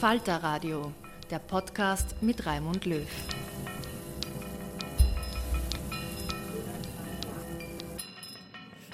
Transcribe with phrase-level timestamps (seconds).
[0.00, 0.92] Falter Radio,
[1.30, 3.08] der Podcast mit Raimund Löw.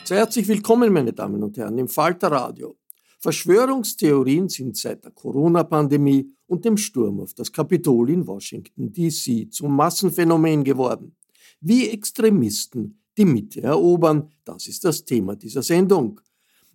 [0.05, 2.77] Sehr herzlich willkommen, meine Damen und Herren, im Falter Radio.
[3.19, 9.49] Verschwörungstheorien sind seit der Corona-Pandemie und dem Sturm auf das Kapitol in Washington, D.C.
[9.51, 11.17] zum Massenphänomen geworden.
[11.61, 16.21] Wie Extremisten die Mitte erobern, das ist das Thema dieser Sendung.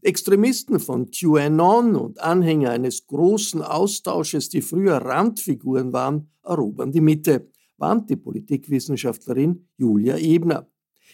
[0.02, 7.50] Extremisten von QAnon und Anhänger eines großen Austausches, die früher Randfiguren waren, erobern die Mitte,
[7.78, 10.68] warnt die Politikwissenschaftlerin Julia Ebner.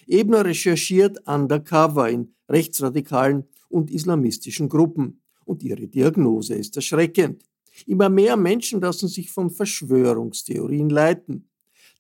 [0.08, 7.44] Ebner recherchiert undercover in rechtsradikalen und islamistischen Gruppen und ihre Diagnose ist erschreckend.
[7.86, 11.50] Immer mehr Menschen lassen sich von Verschwörungstheorien leiten.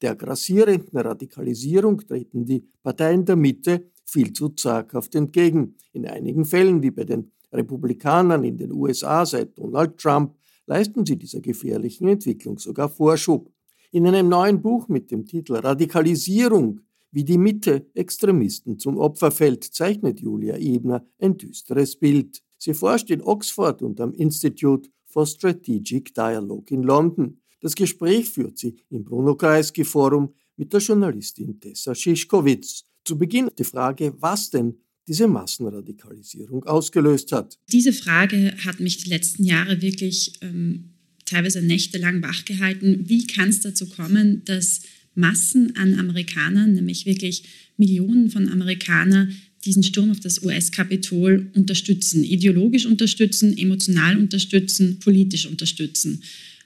[0.01, 5.75] Der grassierenden Radikalisierung treten die Parteien der Mitte viel zu zaghaft entgegen.
[5.91, 11.17] In einigen Fällen, wie bei den Republikanern in den USA seit Donald Trump, leisten sie
[11.17, 13.51] dieser gefährlichen Entwicklung sogar Vorschub.
[13.91, 16.81] In einem neuen Buch mit dem Titel Radikalisierung,
[17.11, 22.41] wie die Mitte Extremisten zum Opfer fällt, zeichnet Julia Ebner ein düsteres Bild.
[22.57, 27.39] Sie forscht in Oxford und am Institute for Strategic Dialogue in London.
[27.61, 32.85] Das Gespräch führt sie im Bruno Kreisky Forum mit der Journalistin Tessa Schischkowitz.
[33.05, 34.75] Zu Beginn die Frage, was denn
[35.07, 37.59] diese Massenradikalisierung ausgelöst hat.
[37.71, 40.93] Diese Frage hat mich die letzten Jahre wirklich ähm,
[41.25, 43.09] teilweise nächtelang wachgehalten.
[43.09, 44.81] Wie kann es dazu kommen, dass
[45.15, 47.43] Massen an Amerikanern, nämlich wirklich
[47.77, 49.35] Millionen von Amerikanern,
[49.65, 56.21] diesen Sturm auf das US-Kapitol unterstützen, ideologisch unterstützen, emotional unterstützen, politisch unterstützen.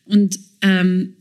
[0.06, 1.14] Und ähm,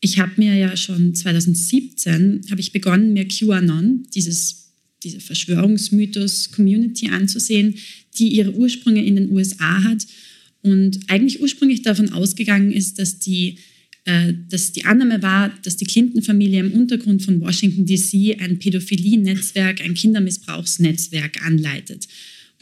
[0.00, 4.61] ich habe mir ja schon 2017 habe ich begonnen, mir QAnon, dieses
[5.02, 7.76] diese Verschwörungsmythos-Community anzusehen,
[8.18, 10.06] die ihre Ursprünge in den USA hat
[10.62, 13.56] und eigentlich ursprünglich davon ausgegangen ist, dass die,
[14.04, 19.80] äh, dass die Annahme war, dass die Clinton-Familie im Untergrund von Washington DC ein Pädophilie-Netzwerk,
[19.80, 22.06] ein Kindermissbrauchsnetzwerk anleitet.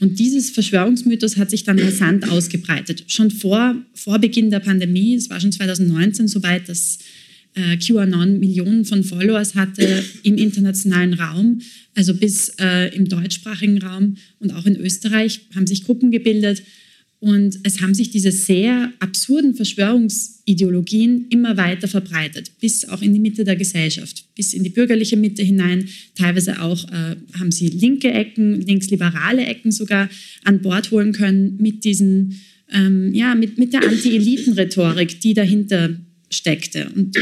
[0.01, 3.05] Und dieses Verschwörungsmythos hat sich dann rasant ausgebreitet.
[3.09, 6.99] Schon vor, vor Beginn der Pandemie, es war schon 2019 soweit, dass
[7.55, 11.61] äh, QAnon Millionen von Followers hatte im internationalen Raum,
[11.95, 16.63] also bis äh, im deutschsprachigen Raum und auch in Österreich haben sich Gruppen gebildet.
[17.23, 23.21] Und es haben sich diese sehr absurden Verschwörungsideologien immer weiter verbreitet, bis auch in die
[23.21, 25.87] Mitte der Gesellschaft, bis in die bürgerliche Mitte hinein.
[26.15, 30.09] Teilweise auch äh, haben sie linke Ecken, linksliberale Ecken sogar
[30.45, 32.41] an Bord holen können mit diesen,
[32.73, 35.95] ähm, ja, mit, mit der Anti-Eliten-Rhetorik, die dahinter
[36.31, 36.91] steckte.
[36.95, 37.17] Und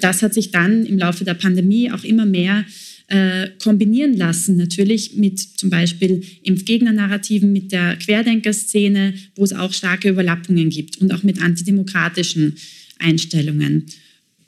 [0.00, 2.64] das hat sich dann im Laufe der Pandemie auch immer mehr
[3.08, 10.08] äh, kombinieren lassen, natürlich mit zum Beispiel Impfgegner-Narrativen, mit der Querdenkerszene, wo es auch starke
[10.08, 12.56] Überlappungen gibt und auch mit antidemokratischen
[12.98, 13.86] Einstellungen.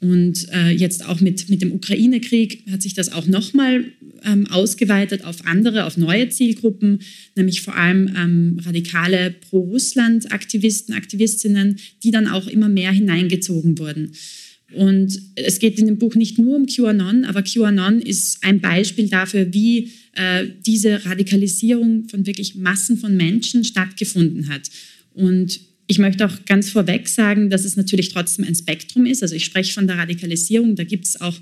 [0.00, 3.84] Und äh, jetzt auch mit, mit dem Ukraine-Krieg hat sich das auch nochmal
[4.24, 7.00] ähm, ausgeweitet auf andere, auf neue Zielgruppen,
[7.34, 14.12] nämlich vor allem ähm, radikale Pro-Russland-Aktivisten, Aktivistinnen, die dann auch immer mehr hineingezogen wurden.
[14.72, 19.08] Und es geht in dem Buch nicht nur um QAnon, aber QAnon ist ein Beispiel
[19.08, 24.70] dafür, wie äh, diese Radikalisierung von wirklich Massen von Menschen stattgefunden hat.
[25.14, 29.22] Und ich möchte auch ganz vorweg sagen, dass es natürlich trotzdem ein Spektrum ist.
[29.22, 31.34] Also ich spreche von der Radikalisierung, da gibt es auch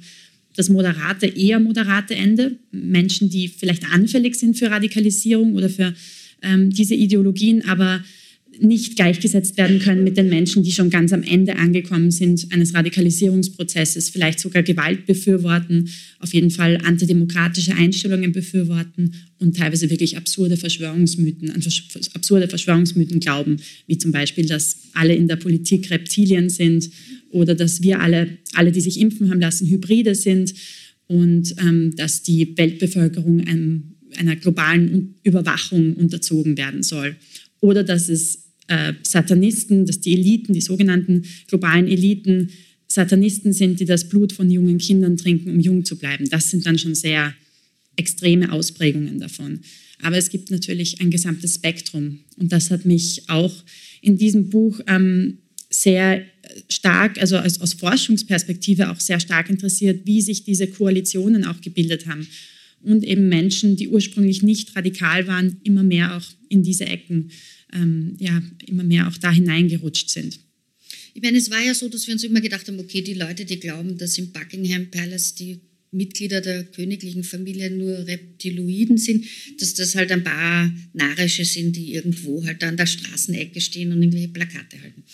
[0.55, 2.57] das moderate, eher moderate Ende.
[2.71, 5.93] Menschen, die vielleicht anfällig sind für Radikalisierung oder für
[6.43, 8.03] ähm, diese Ideologien, aber
[8.61, 12.75] nicht gleichgesetzt werden können mit den Menschen, die schon ganz am Ende angekommen sind eines
[12.75, 15.89] Radikalisierungsprozesses, vielleicht sogar Gewalt befürworten,
[16.19, 21.63] auf jeden Fall antidemokratische Einstellungen befürworten und teilweise wirklich absurde Verschwörungsmythen, an
[22.15, 23.57] absurde Verschwörungsmythen glauben,
[23.87, 26.91] wie zum Beispiel, dass alle in der Politik Reptilien sind
[27.31, 30.55] oder dass wir alle, alle, die sich impfen haben lassen, Hybride sind
[31.07, 37.17] und ähm, dass die Weltbevölkerung einem, einer globalen Überwachung unterzogen werden soll.
[37.61, 42.51] Oder dass es äh, Satanisten, dass die Eliten, die sogenannten globalen Eliten,
[42.89, 46.29] Satanisten sind, die das Blut von jungen Kindern trinken, um jung zu bleiben.
[46.31, 47.35] Das sind dann schon sehr
[47.97, 49.61] extreme Ausprägungen davon.
[50.03, 52.21] Aber es gibt natürlich ein gesamtes Spektrum.
[52.37, 53.53] Und das hat mich auch
[54.03, 55.39] in diesem Buch ähm,
[55.71, 56.23] sehr
[56.69, 62.07] stark, also aus, aus Forschungsperspektive auch sehr stark interessiert, wie sich diese Koalitionen auch gebildet
[62.07, 62.27] haben.
[62.83, 67.31] Und eben Menschen, die ursprünglich nicht radikal waren, immer mehr auch in diese Ecken
[67.73, 70.41] ähm, ja, immer mehr auch da hineingerutscht sind.
[71.15, 73.45] Ich meine, es war ja so, dass wir uns immer gedacht haben, okay, die Leute,
[73.45, 75.61] die glauben, dass im Buckingham Palace die
[75.91, 79.25] Mitglieder der königlichen Familie nur Reptiloiden sind,
[79.59, 84.03] dass das halt ein paar Narische sind, die irgendwo halt an der Straßenecke stehen und
[84.03, 85.05] irgendwelche Plakate halten.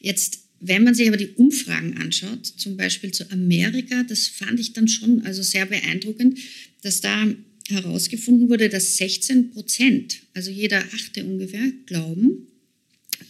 [0.00, 4.72] Jetzt, wenn man sich aber die Umfragen anschaut, zum Beispiel zu Amerika, das fand ich
[4.72, 6.38] dann schon also sehr beeindruckend,
[6.82, 7.26] dass da
[7.68, 12.46] herausgefunden wurde, dass 16 Prozent, also jeder Achte ungefähr, glauben,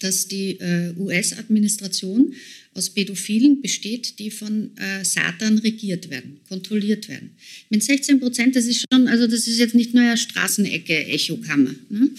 [0.01, 2.35] dass die äh, US-Administration
[2.75, 7.31] aus Pädophilen besteht, die von äh, Satan regiert werden, kontrolliert werden.
[7.71, 11.75] Mit 16 Prozent, das ist schon, also das ist jetzt nicht nur eine Straßenecke-Echokammer.
[11.89, 12.11] Ne?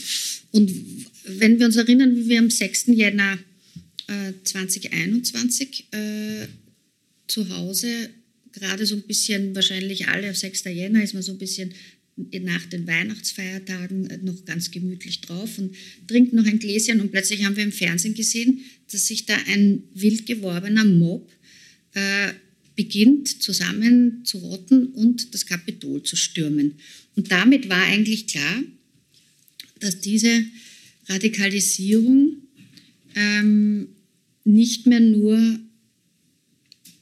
[0.52, 0.72] Und
[1.26, 2.86] wenn wir uns erinnern, wie wir am 6.
[2.88, 3.38] Jänner
[4.08, 6.48] äh, 2021 äh,
[7.28, 8.10] zu Hause
[8.54, 10.64] gerade so ein bisschen, wahrscheinlich alle auf 6.
[10.66, 11.74] Jänner ist man so ein bisschen
[12.18, 15.76] nach den Weihnachtsfeiertagen äh, noch ganz gemütlich drauf und
[16.08, 19.84] trinkt noch ein Gläschen und plötzlich haben wir im Fernsehen gesehen, dass sich da ein
[19.94, 21.30] wild geworbener Mob
[21.94, 22.34] äh,
[22.76, 26.76] beginnt zusammen zu rotten und das Kapitol zu stürmen.
[27.16, 28.64] Und damit war eigentlich klar,
[29.80, 30.44] dass diese
[31.08, 32.38] Radikalisierung
[33.16, 33.88] ähm,
[34.44, 35.60] nicht mehr nur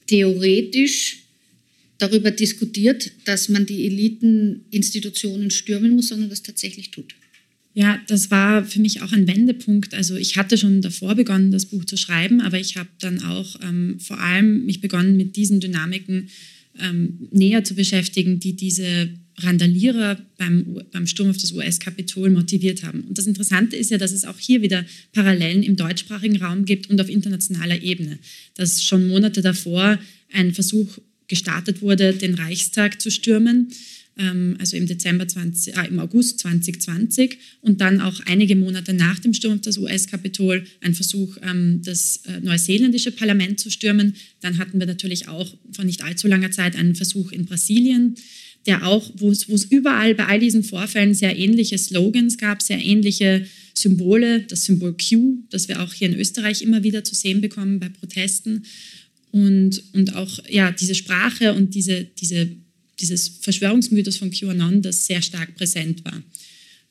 [0.08, 1.23] theoretisch
[2.04, 7.16] darüber diskutiert, dass man die Eliteninstitutionen stürmen muss, sondern das tatsächlich tut.
[7.74, 9.94] Ja, das war für mich auch ein Wendepunkt.
[9.96, 13.60] Also ich hatte schon davor begonnen, das Buch zu schreiben, aber ich habe dann auch
[13.64, 16.30] ähm, vor allem mich begonnen, mit diesen Dynamiken
[16.80, 23.02] ähm, näher zu beschäftigen, die diese Randalierer beim, beim Sturm auf das US-Kapitol motiviert haben.
[23.02, 26.90] Und das Interessante ist ja, dass es auch hier wieder Parallelen im deutschsprachigen Raum gibt
[26.92, 28.20] und auf internationaler Ebene.
[28.56, 29.98] Dass schon Monate davor
[30.32, 33.70] ein Versuch gestartet wurde, den Reichstag zu stürmen,
[34.18, 39.20] ähm, also im, Dezember 20, äh, im August 2020 und dann auch einige Monate nach
[39.20, 44.16] dem Sturm das US-Kapitol ein Versuch, ähm, das äh, neuseeländische Parlament zu stürmen.
[44.42, 48.16] Dann hatten wir natürlich auch vor nicht allzu langer Zeit einen Versuch in Brasilien,
[48.66, 53.46] der auch, wo es überall bei all diesen Vorfällen sehr ähnliche Slogans gab, sehr ähnliche
[53.74, 57.80] Symbole, das Symbol Q, das wir auch hier in Österreich immer wieder zu sehen bekommen
[57.80, 58.64] bei Protesten
[59.34, 62.48] und, und auch ja, diese Sprache und diese, diese,
[63.00, 66.22] dieses Verschwörungsmythos von QAnon, das sehr stark präsent war.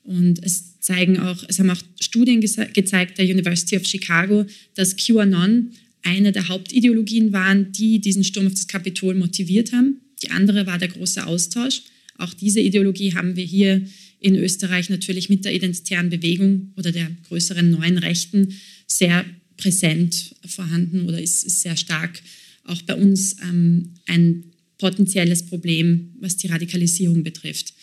[0.03, 4.45] Und es zeigen auch, es haben auch Studien gezeigt der University of Chicago,
[4.75, 5.71] dass QAnon
[6.01, 10.01] eine der Hauptideologien waren, die diesen Sturm auf das Kapitol motiviert haben.
[10.21, 11.83] Die andere war der große Austausch.
[12.17, 13.85] Auch diese Ideologie haben wir hier
[14.19, 18.53] in Österreich natürlich mit der identitären Bewegung oder der größeren neuen Rechten
[18.85, 19.23] sehr
[19.57, 22.21] präsent vorhanden oder ist, ist sehr stark
[22.65, 24.45] auch bei uns ähm, ein
[24.77, 27.73] potenzielles Problem, was die Radikalisierung betrifft.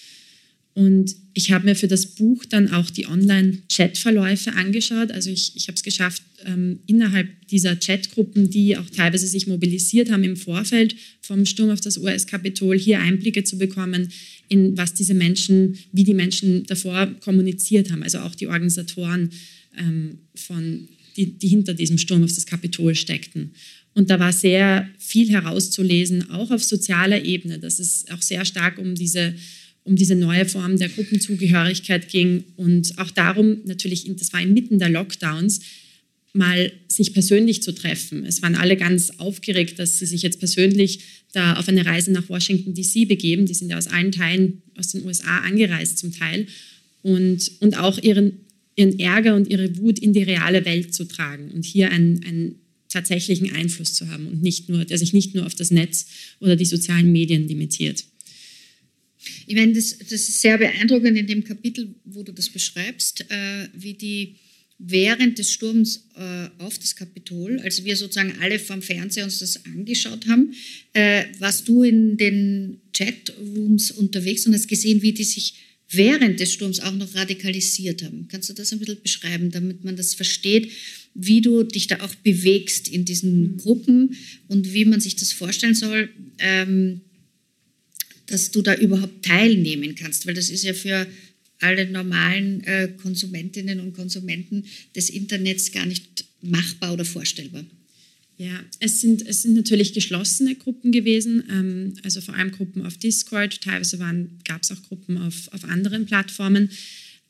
[0.72, 5.10] Und ich habe mir für das Buch dann auch die Online-Chat-Verläufe angeschaut.
[5.10, 10.10] Also ich, ich habe es geschafft, ähm, innerhalb dieser Chatgruppen, die auch teilweise sich mobilisiert
[10.10, 14.10] haben im Vorfeld vom Sturm auf das US-Kapitol, hier Einblicke zu bekommen
[14.48, 18.02] in was diese Menschen, wie die Menschen davor kommuniziert haben.
[18.02, 19.30] Also auch die Organisatoren
[19.76, 20.88] ähm, von,
[21.20, 23.52] die, die hinter diesem Sturm auf das Kapitol steckten.
[23.94, 28.78] Und da war sehr viel herauszulesen, auch auf sozialer Ebene, dass es auch sehr stark
[28.78, 29.34] um diese
[29.82, 34.90] um diese neue Form der Gruppenzugehörigkeit ging und auch darum, natürlich, das war inmitten der
[34.90, 35.60] Lockdowns,
[36.32, 38.24] mal sich persönlich zu treffen.
[38.24, 41.00] Es waren alle ganz aufgeregt, dass sie sich jetzt persönlich
[41.32, 43.46] da auf eine Reise nach Washington DC begeben.
[43.46, 46.46] Die sind ja aus allen Teilen aus den USA angereist zum Teil
[47.02, 48.32] und, und auch ihren,
[48.80, 52.54] ihren Ärger und ihre Wut in die reale Welt zu tragen und hier einen, einen
[52.88, 56.06] tatsächlichen Einfluss zu haben und nicht nur, der sich nicht nur auf das Netz
[56.40, 58.04] oder die sozialen Medien limitiert.
[59.46, 63.68] Ich meine, das, das ist sehr beeindruckend in dem Kapitel, wo du das beschreibst, äh,
[63.74, 64.36] wie die
[64.78, 69.62] während des Sturms äh, auf das Kapitol, als wir sozusagen alle vom Fernseher uns das
[69.66, 70.54] angeschaut haben,
[70.94, 75.54] äh, warst du in den Chatrooms unterwegs und hast gesehen, wie die sich
[75.90, 78.28] während des Sturms auch noch radikalisiert haben.
[78.28, 80.70] Kannst du das ein bisschen beschreiben, damit man das versteht,
[81.14, 84.16] wie du dich da auch bewegst in diesen Gruppen
[84.48, 86.10] und wie man sich das vorstellen soll?
[86.38, 87.00] Ähm,
[88.26, 91.06] dass du da überhaupt teilnehmen kannst, weil das ist ja für
[91.58, 97.64] alle normalen äh, Konsumentinnen und Konsumenten des Internets gar nicht machbar oder vorstellbar.
[98.40, 102.96] Ja, es sind, es sind natürlich geschlossene Gruppen gewesen, ähm, also vor allem Gruppen auf
[102.96, 106.70] Discord, teilweise gab es auch Gruppen auf, auf anderen Plattformen,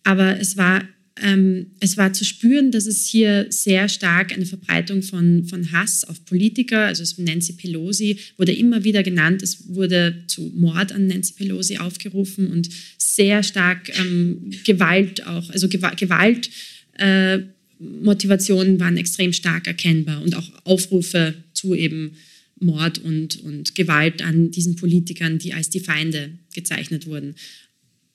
[0.05, 0.85] aber es war
[1.17, 6.05] ähm, es war zu spüren, dass es hier sehr stark eine Verbreitung von, von Hass
[6.05, 11.35] auf Politiker, also Nancy Pelosi wurde immer wieder genannt, es wurde zu Mord an Nancy
[11.35, 16.51] Pelosi aufgerufen und sehr stark ähm, Gewalt auch, also Gewalt, Gewalt
[16.99, 17.41] äh,
[17.81, 22.13] Motivationen waren extrem stark erkennbar und auch Aufrufe zu eben
[22.61, 27.35] Mord und, und Gewalt an diesen Politikern, die als die Feinde gezeichnet wurden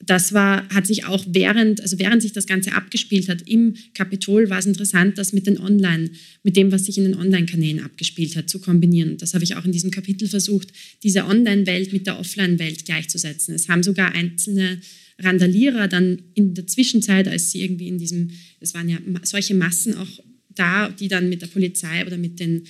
[0.05, 4.49] das war, hat sich auch während, also während sich das Ganze abgespielt hat im Kapitol,
[4.49, 6.09] war es interessant, das mit den Online,
[6.43, 9.17] mit dem, was sich in den Online-Kanälen abgespielt hat, zu kombinieren.
[9.17, 10.69] Das habe ich auch in diesem Kapitel versucht,
[11.03, 13.55] diese Online-Welt mit der Offline-Welt gleichzusetzen.
[13.55, 14.79] Es haben sogar einzelne
[15.19, 19.95] Randalierer dann in der Zwischenzeit, als sie irgendwie in diesem, es waren ja solche Massen
[19.95, 22.63] auch da, die dann mit der Polizei oder mit den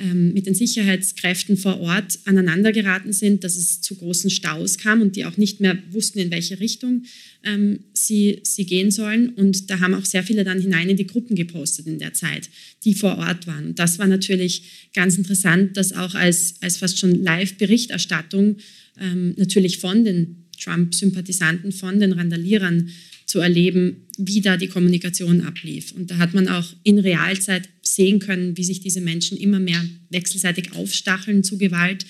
[0.00, 5.14] ähm, mit den Sicherheitskräften vor Ort aneinandergeraten sind, dass es zu großen Staus kam und
[5.14, 7.04] die auch nicht mehr wussten, in welche Richtung
[7.44, 9.28] ähm, sie, sie gehen sollen.
[9.30, 12.48] Und da haben auch sehr viele dann hinein in die Gruppen gepostet in der Zeit,
[12.84, 13.66] die vor Ort waren.
[13.66, 18.56] Und das war natürlich ganz interessant, dass auch als, als fast schon Live-Berichterstattung
[18.98, 22.90] ähm, natürlich von den Trump-Sympathisanten, von den Randalierern
[23.26, 25.92] zu erleben, wie da die Kommunikation ablief.
[25.92, 29.84] Und da hat man auch in Realzeit sehen können, wie sich diese Menschen immer mehr
[30.10, 32.06] wechselseitig aufstacheln zu Gewalt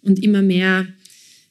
[0.00, 0.86] und immer mehr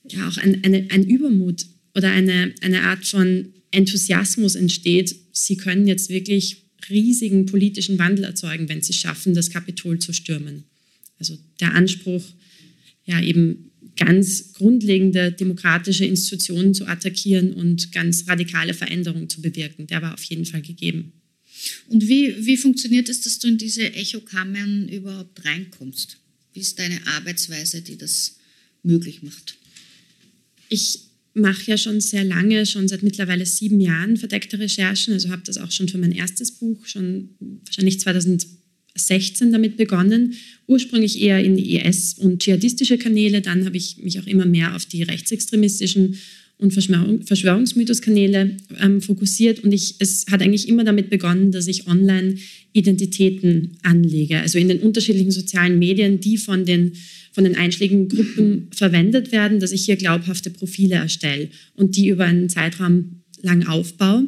[0.10, 1.66] ja, auch ein, eine, ein Übermut
[1.96, 5.16] oder eine, eine Art von Enthusiasmus entsteht.
[5.32, 6.58] Sie können jetzt wirklich
[6.90, 10.64] riesigen politischen Wandel erzeugen, wenn sie schaffen, das Kapitol zu stürmen.
[11.20, 12.24] Also der Anspruch,
[13.06, 13.71] ja eben
[14.06, 19.86] ganz grundlegende demokratische Institutionen zu attackieren und ganz radikale Veränderungen zu bewirken.
[19.88, 21.14] Der war auf jeden Fall gegeben.
[21.88, 26.18] Und wie, wie funktioniert es, dass du in diese Echokammern überhaupt reinkommst?
[26.54, 28.38] Wie ist deine Arbeitsweise, die das
[28.82, 29.58] möglich macht?
[30.70, 31.02] Ich
[31.36, 35.14] mache ja schon sehr lange, schon seit mittlerweile sieben Jahren verdeckte Recherchen.
[35.14, 37.30] Also habe das auch schon für mein erstes Buch, schon
[37.66, 38.48] wahrscheinlich 2000
[38.96, 40.34] 16 damit begonnen,
[40.68, 44.86] ursprünglich eher in IS- und dschihadistische Kanäle, dann habe ich mich auch immer mehr auf
[44.86, 46.18] die rechtsextremistischen
[46.62, 49.64] und Verschwörungsmythos-Kanäle ähm, fokussiert.
[49.64, 52.36] Und ich, es hat eigentlich immer damit begonnen, dass ich online
[52.72, 56.94] Identitäten anlege, also in den unterschiedlichen sozialen Medien, die von den,
[57.32, 62.26] von den einschlägigen Gruppen verwendet werden, dass ich hier glaubhafte Profile erstelle und die über
[62.26, 64.28] einen Zeitraum lang aufbaue.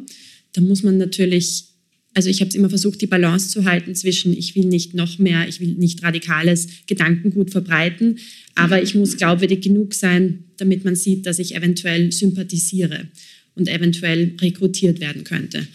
[0.54, 1.66] Da muss man natürlich
[2.14, 5.18] also ich habe es immer versucht, die Balance zu halten zwischen, ich will nicht noch
[5.18, 8.18] mehr, ich will nicht radikales Gedankengut verbreiten,
[8.54, 13.08] aber ich muss glaubwürdig genug sein, damit man sieht, dass ich eventuell sympathisiere
[13.56, 15.66] und eventuell rekrutiert werden könnte.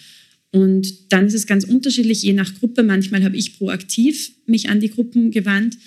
[0.52, 2.84] Und dann ist es ganz unterschiedlich, je nach Gruppe.
[2.84, 5.78] Manchmal habe ich proaktiv mich an die Gruppen gewandt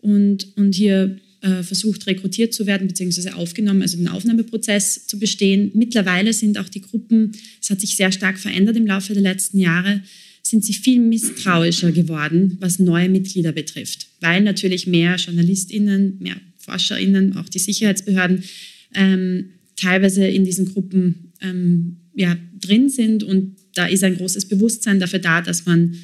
[0.00, 3.30] und, und hier äh, versucht, rekrutiert zu werden bzw.
[3.30, 5.70] aufgenommen, also den Aufnahmeprozess zu bestehen.
[5.74, 9.58] Mittlerweile sind auch die Gruppen, es hat sich sehr stark verändert im Laufe der letzten
[9.58, 10.02] Jahre,
[10.42, 17.36] sind sie viel misstrauischer geworden, was neue Mitglieder betrifft, weil natürlich mehr JournalistInnen, mehr ForscherInnen,
[17.36, 18.42] auch die Sicherheitsbehörden
[18.94, 25.00] ähm, teilweise in diesen Gruppen ähm, ja, drin sind und da ist ein großes Bewusstsein
[25.00, 25.94] dafür da, dass man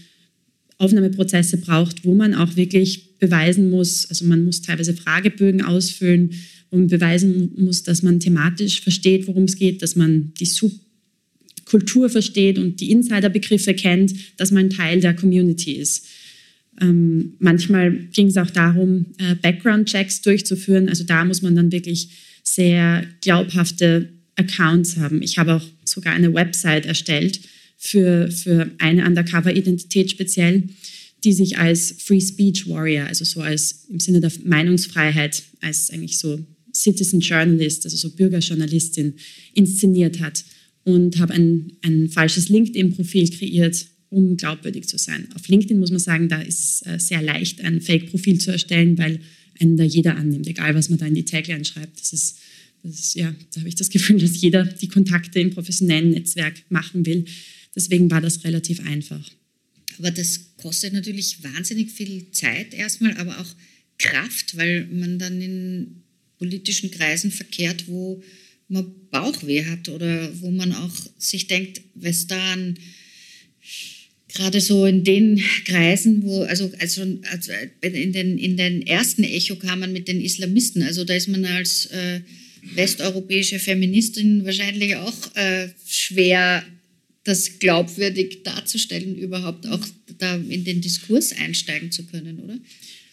[0.79, 6.33] Aufnahmeprozesse braucht, wo man auch wirklich beweisen muss, also man muss teilweise Fragebögen ausfüllen
[6.71, 12.59] und beweisen muss, dass man thematisch versteht, worum es geht, dass man die Subkultur versteht
[12.59, 16.07] und die Insiderbegriffe kennt, dass man Teil der Community ist.
[16.81, 20.91] Ähm, manchmal ging es auch darum, äh, Background-Checks durchzuführen.
[20.91, 22.11] Also da muss man dann wirklich
[22.43, 25.23] sehr glaubhafte Accounts haben.
[25.23, 27.41] Ich habe auch sogar eine Website erstellt,
[27.77, 30.65] für, für eine Undercover-Identität speziell,
[31.25, 36.19] die sich als Free Speech Warrior, also so als im Sinne der Meinungsfreiheit, als eigentlich
[36.19, 36.39] so
[36.75, 39.15] Citizen Journalist, also so Bürgerjournalistin,
[39.55, 40.45] inszeniert hat
[40.85, 45.27] und habe ein, ein falsches LinkedIn-Profil kreiert, um glaubwürdig zu sein.
[45.35, 48.97] Auf LinkedIn muss man sagen, da ist es äh, sehr leicht, ein Fake-Profil zu erstellen,
[48.99, 49.21] weil
[49.59, 52.01] einen da jeder annimmt, egal was man da in die Tagline schreibt.
[52.01, 52.39] Das ist,
[52.83, 56.63] das ist ja, da habe ich das Gefühl, dass jeder die Kontakte im professionellen Netzwerk
[56.69, 57.25] machen will.
[57.77, 59.31] Deswegen war das relativ einfach.
[59.99, 63.55] Aber das kostet natürlich wahnsinnig viel Zeit erstmal, aber auch
[63.99, 66.03] Kraft, weil man dann in
[66.39, 68.23] politischen Kreisen verkehrt, wo
[68.69, 72.79] man Bauchweh hat oder wo man auch sich denkt, was da an
[74.29, 79.93] gerade so in den Kreisen, wo, also, also, also in, den, in den ersten Echokammern
[79.93, 82.21] mit den Islamisten, also da ist man als äh,
[82.75, 86.65] westeuropäische Feministin wahrscheinlich auch äh, schwer
[87.27, 89.85] das glaubwürdig darzustellen, überhaupt auch
[90.19, 92.57] da in den Diskurs einsteigen zu können, oder?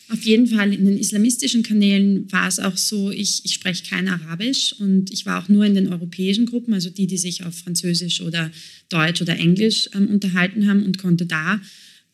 [0.10, 4.08] Auf jeden Fall in den islamistischen Kanälen war es auch so, ich, ich spreche kein
[4.08, 7.56] Arabisch und ich war auch nur in den europäischen Gruppen, also die, die sich auf
[7.56, 8.52] Französisch oder
[8.90, 11.60] Deutsch oder Englisch ähm, unterhalten haben und konnte da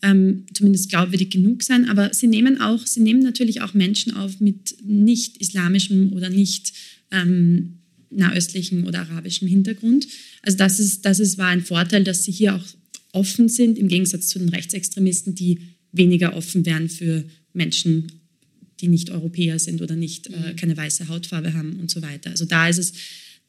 [0.01, 1.89] ähm, zumindest glaubwürdig genug sein.
[1.89, 6.71] Aber sie nehmen auch, sie nehmen natürlich auch Menschen auf mit nicht islamischem oder nicht
[7.11, 7.78] ähm,
[8.11, 10.07] nahöstlichen oder arabischem Hintergrund.
[10.41, 12.65] Also das, ist, das ist, war ein Vorteil, dass sie hier auch
[13.11, 15.59] offen sind, im Gegensatz zu den Rechtsextremisten, die
[15.91, 17.23] weniger offen wären für
[17.53, 18.11] Menschen,
[18.79, 20.55] die nicht Europäer sind oder nicht äh, mhm.
[20.55, 22.31] keine weiße Hautfarbe haben und so weiter.
[22.31, 22.93] Also da ist es,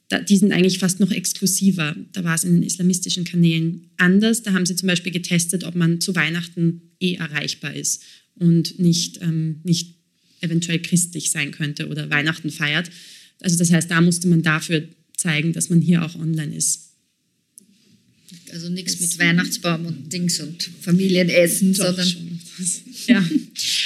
[0.09, 1.95] da, die sind eigentlich fast noch exklusiver.
[2.11, 4.43] Da war es in den islamistischen Kanälen anders.
[4.43, 8.03] Da haben sie zum Beispiel getestet, ob man zu Weihnachten eh erreichbar ist
[8.35, 9.95] und nicht, ähm, nicht
[10.41, 12.89] eventuell christlich sein könnte oder Weihnachten feiert.
[13.41, 16.91] Also das heißt, da musste man dafür zeigen, dass man hier auch online ist.
[18.51, 22.07] Also nichts mit Weihnachtsbaum und Dings und Familienessen, Doch, sondern.
[22.07, 22.39] Schon.
[23.07, 23.29] ja.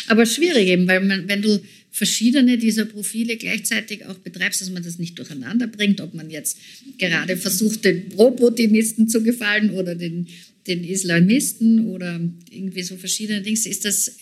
[0.08, 4.84] Aber schwierig eben, weil man, wenn du verschiedene dieser Profile gleichzeitig auch betreibst, dass man
[4.84, 6.58] das nicht durcheinander bringt, ob man jetzt
[6.98, 10.28] gerade versucht, den Pro-Putinisten zu gefallen oder den,
[10.68, 12.20] den Islamisten oder
[12.52, 13.58] irgendwie so verschiedene Dinge.
[13.58, 14.18] Ist das,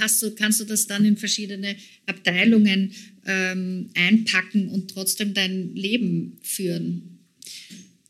[0.00, 2.92] hast du, kannst du das dann in verschiedene Abteilungen
[3.28, 7.20] ähm, einpacken und trotzdem dein Leben führen?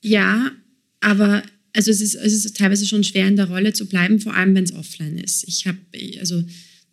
[0.00, 0.52] Ja,
[1.00, 4.35] aber also es ist, es ist teilweise schon schwer in der Rolle zu bleiben, vor
[4.35, 5.44] allem wenn es offline ist.
[5.46, 5.78] Ich habe,
[6.20, 6.42] also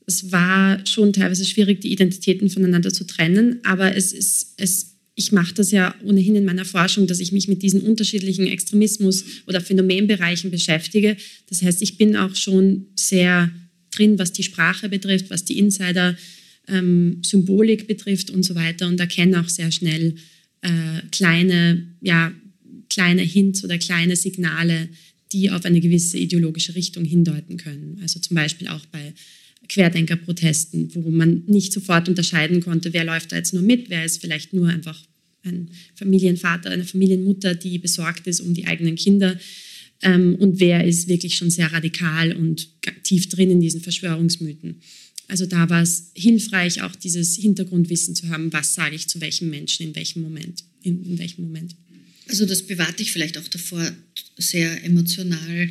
[0.06, 5.32] es war schon teilweise schwierig, die Identitäten voneinander zu trennen, aber es ist, es, ich
[5.32, 9.62] mache das ja ohnehin in meiner Forschung, dass ich mich mit diesen unterschiedlichen Extremismus- oder
[9.62, 11.16] Phänomenbereichen beschäftige.
[11.50, 13.50] Das heißt, ich bin auch schon sehr
[13.92, 16.35] drin, was die Sprache betrifft, was die Insider-Symbolik
[16.67, 17.21] ähm,
[17.88, 20.15] betrifft und so weiter und erkenne auch sehr schnell
[20.62, 22.34] äh, kleine, ja,
[22.89, 24.89] kleine Hints oder kleine Signale,
[25.32, 27.99] die auf eine gewisse ideologische Richtung hindeuten können.
[28.01, 29.13] Also zum Beispiel auch bei
[29.67, 34.21] Querdenkerprotesten, wo man nicht sofort unterscheiden konnte, wer läuft da jetzt nur mit, wer ist
[34.21, 35.01] vielleicht nur einfach
[35.43, 39.38] ein Familienvater, eine Familienmutter, die besorgt ist um die eigenen Kinder
[40.01, 42.67] ähm, und wer ist wirklich schon sehr radikal und
[43.04, 44.82] tief drin in diesen Verschwörungsmythen.
[45.28, 49.50] Also da war es hilfreich, auch dieses Hintergrundwissen zu haben, was sage ich zu welchem
[49.50, 50.64] Menschen in welchem Moment.
[50.84, 51.76] In, in welchem Moment.
[52.28, 53.92] Also das bewahrt dich vielleicht auch davor,
[54.38, 55.70] sehr emotional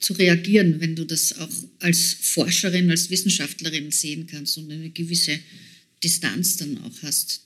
[0.00, 5.38] zu reagieren, wenn du das auch als Forscherin, als Wissenschaftlerin sehen kannst und eine gewisse
[6.02, 7.45] Distanz dann auch hast.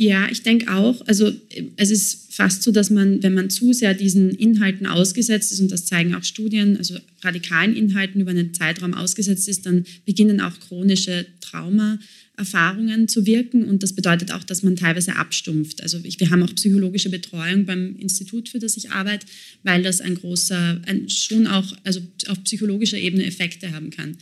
[0.00, 1.04] Ja, ich denke auch.
[1.08, 1.32] Also
[1.76, 5.72] es ist fast so, dass man, wenn man zu sehr diesen Inhalten ausgesetzt ist, und
[5.72, 10.58] das zeigen auch Studien, also radikalen Inhalten über einen Zeitraum ausgesetzt ist, dann beginnen auch
[10.60, 11.98] chronische Trauma
[12.36, 15.82] Erfahrungen zu wirken und das bedeutet auch, dass man teilweise abstumpft.
[15.82, 19.26] Also ich, wir haben auch psychologische Betreuung beim Institut, für das ich arbeite,
[19.64, 24.16] weil das ein großer, ein, schon auch also auf psychologischer Ebene Effekte haben kann.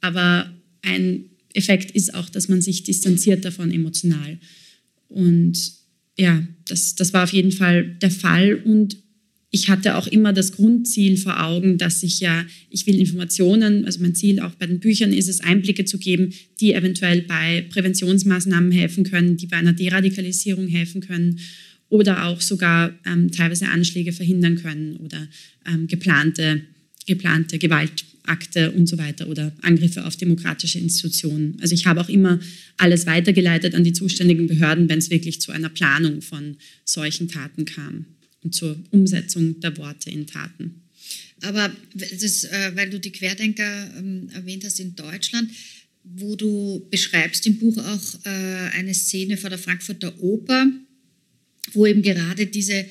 [0.00, 4.38] Aber ein Effekt ist auch, dass man sich distanziert davon emotional.
[5.08, 5.72] Und
[6.16, 8.96] ja, das, das war auf jeden Fall der Fall und
[9.50, 14.00] ich hatte auch immer das Grundziel vor Augen, dass ich ja, ich will Informationen, also
[14.00, 18.72] mein Ziel auch bei den Büchern ist es, Einblicke zu geben, die eventuell bei Präventionsmaßnahmen
[18.72, 21.40] helfen können, die bei einer Deradikalisierung helfen können.
[21.90, 25.26] oder auch sogar ähm, teilweise Anschläge verhindern können oder
[25.66, 26.60] ähm, geplante,
[27.06, 27.58] geplante
[28.28, 31.56] Gewaltakte und so weiter oder Angriffe auf demokratische Institutionen.
[31.60, 32.38] Also ich habe auch immer
[32.76, 37.64] alles weitergeleitet an die zuständigen Behörden, wenn es wirklich zu einer Planung von solchen Taten
[37.64, 38.06] kam
[38.42, 40.82] und zur Umsetzung der Worte in Taten.
[41.42, 45.50] Aber das, äh, weil du die Querdenker ähm, erwähnt hast in Deutschland,
[46.04, 50.66] wo du beschreibst im Buch auch äh, eine Szene vor der Frankfurter Oper,
[51.74, 52.86] wo eben gerade diese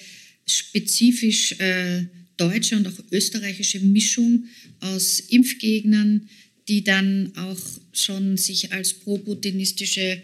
[0.45, 2.05] spezifisch äh,
[2.37, 4.45] deutsche und auch österreichische Mischung
[4.79, 6.29] aus Impfgegnern,
[6.67, 7.59] die dann auch
[7.93, 10.21] schon sich als pro-putinistische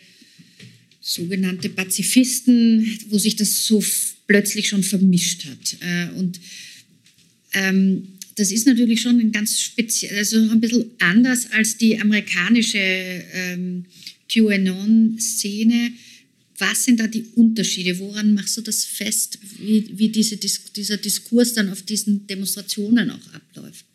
[1.01, 3.83] sogenannte Pazifisten, wo sich das so
[4.27, 5.77] plötzlich schon vermischt hat.
[5.81, 6.39] Äh, und
[7.53, 12.79] ähm, das ist natürlich schon ein ganz speziell, also ein bisschen anders als die amerikanische
[12.79, 13.85] ähm,
[14.31, 15.91] QAnon-Szene.
[16.59, 17.97] Was sind da die Unterschiede?
[17.99, 23.33] Woran machst du das fest, wie, wie diese, dieser Diskurs dann auf diesen Demonstrationen auch
[23.33, 23.85] abläuft?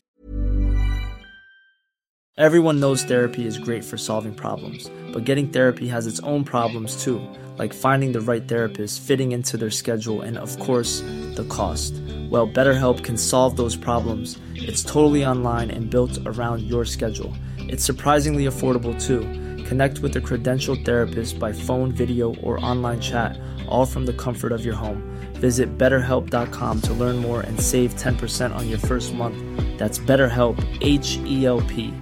[2.37, 7.03] Everyone knows therapy is great for solving problems, but getting therapy has its own problems
[7.03, 7.21] too,
[7.59, 11.01] like finding the right therapist, fitting into their schedule, and of course,
[11.35, 11.95] the cost.
[12.31, 14.39] Well, BetterHelp can solve those problems.
[14.55, 17.35] It's totally online and built around your schedule.
[17.59, 19.23] It's surprisingly affordable too.
[19.69, 24.51] Connect with a credentialed therapist by phone, video, or online chat, all from the comfort
[24.51, 25.03] of your home.
[25.35, 29.37] Visit betterhelp.com to learn more and save 10% on your first month.
[29.77, 31.93] That's BetterHelp, H E L P.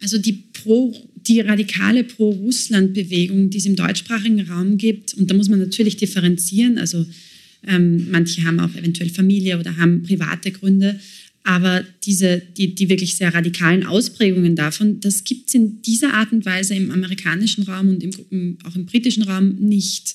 [0.00, 0.94] Also die Pro
[1.28, 6.78] die radikale Pro-Russland-Bewegung, die es im deutschsprachigen Raum gibt, und da muss man natürlich differenzieren,
[6.78, 7.06] also
[7.66, 11.00] ähm, manche haben auch eventuell Familie oder haben private Gründe,
[11.44, 16.32] aber diese, die, die wirklich sehr radikalen Ausprägungen davon, das gibt es in dieser Art
[16.32, 20.14] und Weise im amerikanischen Raum und im, auch im britischen Raum nicht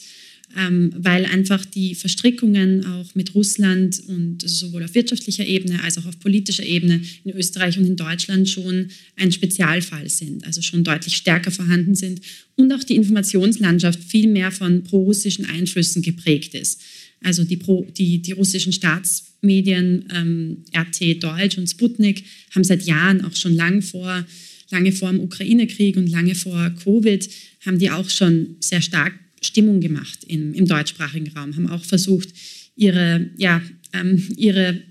[0.57, 6.05] ähm, weil einfach die Verstrickungen auch mit Russland und sowohl auf wirtschaftlicher Ebene als auch
[6.05, 11.15] auf politischer Ebene in Österreich und in Deutschland schon ein Spezialfall sind, also schon deutlich
[11.15, 12.21] stärker vorhanden sind
[12.55, 16.81] und auch die Informationslandschaft viel mehr von prorussischen Einflüssen geprägt ist.
[17.23, 22.23] Also die, Pro, die, die russischen Staatsmedien ähm, RT Deutsch und Sputnik
[22.55, 24.25] haben seit Jahren auch schon lang vor
[24.71, 27.29] lange vor dem Ukraine-Krieg und lange vor Covid
[27.65, 32.29] haben die auch schon sehr stark Stimmung gemacht im, im deutschsprachigen Raum, haben auch versucht,
[32.75, 33.62] ihre, ja,
[33.93, 34.82] ähm, ihre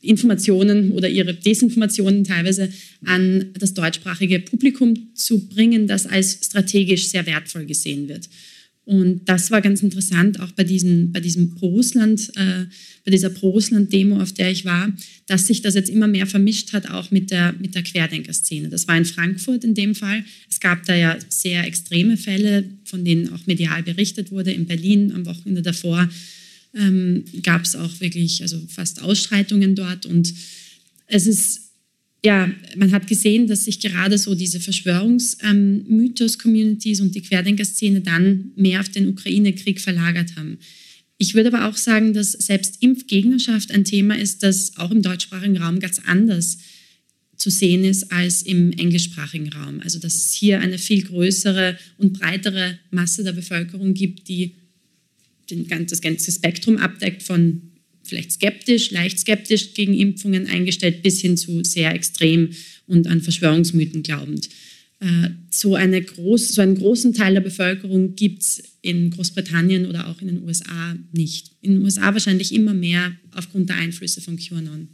[0.00, 2.70] Informationen oder ihre Desinformationen teilweise
[3.04, 8.28] an das deutschsprachige Publikum zu bringen, das als strategisch sehr wertvoll gesehen wird.
[8.86, 12.66] Und das war ganz interessant, auch bei, diesen, bei diesem Pro-Russland, äh,
[13.04, 14.92] bei dieser Pro-Russland-Demo, auf der ich war,
[15.26, 18.68] dass sich das jetzt immer mehr vermischt hat, auch mit der, mit der Querdenker-Szene.
[18.68, 20.24] Das war in Frankfurt in dem Fall.
[20.48, 24.52] Es gab da ja sehr extreme Fälle, von denen auch medial berichtet wurde.
[24.52, 26.08] In Berlin am Wochenende davor
[26.72, 30.06] ähm, gab es auch wirklich also fast Ausschreitungen dort.
[30.06, 30.32] Und
[31.08, 31.65] es ist
[32.26, 38.50] ja, man hat gesehen, dass sich gerade so diese Verschwörungsmythos-Communities ähm, und die Querdenker-Szene dann
[38.56, 40.58] mehr auf den Ukraine-Krieg verlagert haben.
[41.18, 45.56] Ich würde aber auch sagen, dass selbst Impfgegnerschaft ein Thema ist, das auch im deutschsprachigen
[45.56, 46.58] Raum ganz anders
[47.36, 49.78] zu sehen ist als im englischsprachigen Raum.
[49.84, 54.56] Also dass es hier eine viel größere und breitere Masse der Bevölkerung gibt, die
[55.48, 57.75] das ganze Spektrum abdeckt von
[58.06, 62.50] vielleicht skeptisch, leicht skeptisch gegen Impfungen eingestellt, bis hin zu sehr extrem
[62.86, 64.48] und an Verschwörungsmythen glaubend.
[65.00, 70.08] Äh, so, eine groß, so einen großen Teil der Bevölkerung gibt es in Großbritannien oder
[70.08, 71.50] auch in den USA nicht.
[71.60, 74.88] In den USA wahrscheinlich immer mehr aufgrund der Einflüsse von QAnon.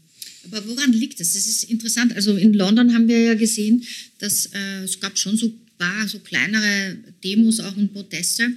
[0.51, 1.35] Aber woran liegt das?
[1.35, 2.17] Das ist interessant.
[2.17, 3.85] Also in London haben wir ja gesehen,
[4.19, 8.49] dass äh, es gab schon so paar so kleinere Demos auch und Proteste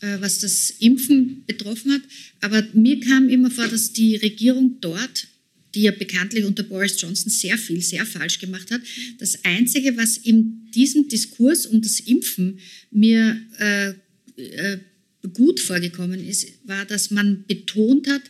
[0.00, 2.02] was das Impfen betroffen hat.
[2.40, 5.28] Aber mir kam immer vor, dass die Regierung dort,
[5.74, 8.80] die ja bekanntlich unter Boris Johnson sehr viel, sehr falsch gemacht hat,
[9.18, 12.58] das Einzige, was in diesem Diskurs um das Impfen
[12.90, 13.90] mir äh,
[14.36, 14.78] äh,
[15.34, 18.22] gut vorgekommen ist, war, dass man betont hat,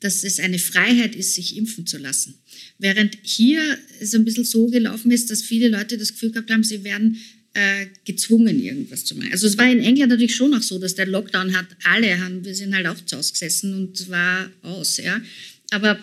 [0.00, 2.34] dass es eine Freiheit ist, sich impfen zu lassen.
[2.78, 3.60] Während hier
[3.98, 7.18] es ein bisschen so gelaufen ist, dass viele Leute das Gefühl gehabt haben, sie werden
[7.56, 9.32] äh, gezwungen, irgendwas zu machen.
[9.32, 12.44] Also es war in England natürlich schon auch so, dass der Lockdown hat, alle haben,
[12.44, 15.22] wir sind halt auch zu Hause gesessen und war aus, ja.
[15.70, 15.98] Aber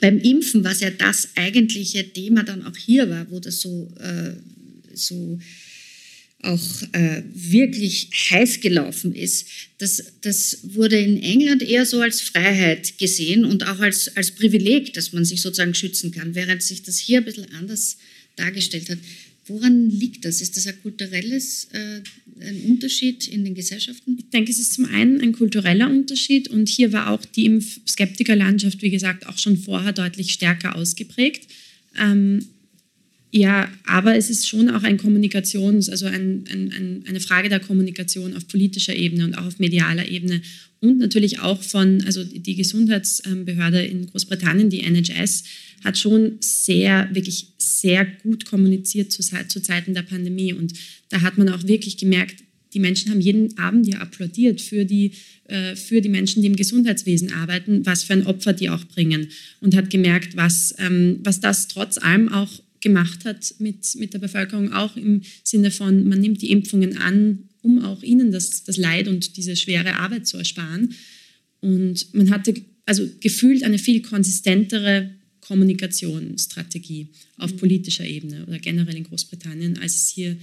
[0.00, 4.32] beim Impfen, was ja das eigentliche Thema dann auch hier war, wo das so, äh,
[4.92, 5.38] so
[6.42, 9.46] auch äh, wirklich heiß gelaufen ist,
[9.78, 14.92] das, das wurde in England eher so als Freiheit gesehen und auch als, als Privileg,
[14.94, 17.98] dass man sich sozusagen schützen kann, während sich das hier ein bisschen anders
[18.34, 18.98] dargestellt hat.
[19.46, 20.40] Woran liegt das?
[20.40, 22.00] Ist das ein kulturelles äh,
[22.40, 24.16] ein Unterschied in den Gesellschaften?
[24.18, 28.82] Ich denke, es ist zum einen ein kultureller Unterschied und hier war auch die Impfskeptikerlandschaft,
[28.82, 31.48] wie gesagt, auch schon vorher deutlich stärker ausgeprägt.
[31.98, 32.46] Ähm,
[33.32, 37.60] ja, aber es ist schon auch ein Kommunikations-, also ein, ein, ein, eine Frage der
[37.60, 40.42] Kommunikation auf politischer Ebene und auch auf medialer Ebene
[40.80, 45.44] und natürlich auch von, also die Gesundheitsbehörde in Großbritannien, die NHS,
[45.84, 47.48] hat schon sehr, wirklich
[47.80, 50.52] sehr gut kommuniziert zu, zu Zeiten der Pandemie.
[50.52, 50.72] Und
[51.08, 55.12] da hat man auch wirklich gemerkt, die Menschen haben jeden Abend ja applaudiert für die,
[55.44, 59.28] äh, für die Menschen, die im Gesundheitswesen arbeiten, was für ein Opfer die auch bringen.
[59.60, 64.20] Und hat gemerkt, was, ähm, was das trotz allem auch gemacht hat mit, mit der
[64.20, 68.76] Bevölkerung, auch im Sinne von, man nimmt die Impfungen an, um auch ihnen das, das
[68.76, 70.94] Leid und diese schwere Arbeit zu ersparen.
[71.60, 72.54] Und man hatte
[72.86, 75.10] also gefühlt eine viel konsistentere
[75.50, 77.56] Kommunikationsstrategie auf mhm.
[77.56, 80.36] politischer Ebene oder generell in Großbritannien, als es hier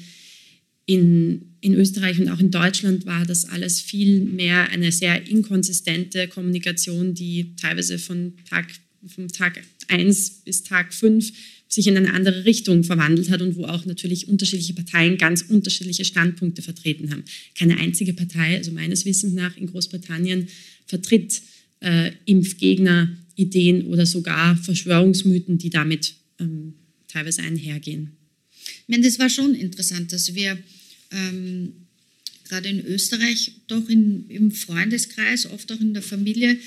[0.86, 6.28] in, in Österreich und auch in Deutschland war das alles viel mehr eine sehr inkonsistente
[6.28, 8.68] Kommunikation, die teilweise von Tag,
[9.06, 11.32] von Tag 1 bis Tag 5
[11.70, 16.04] sich in eine andere Richtung verwandelt hat und wo auch natürlich unterschiedliche Parteien ganz unterschiedliche
[16.04, 17.24] Standpunkte vertreten haben.
[17.56, 20.48] Keine einzige Partei, also meines Wissens nach in Großbritannien,
[20.86, 21.42] vertritt
[21.80, 26.74] äh, Impfgegner, Ideen oder sogar Verschwörungsmythen, die damit ähm,
[27.08, 28.12] teilweise einhergehen.
[28.66, 30.58] Ich meine, das war schon interessant, dass wir
[31.12, 31.74] ähm,
[32.50, 36.58] gerade in Österreich doch in, im Freundeskreis, oft auch in der Familie,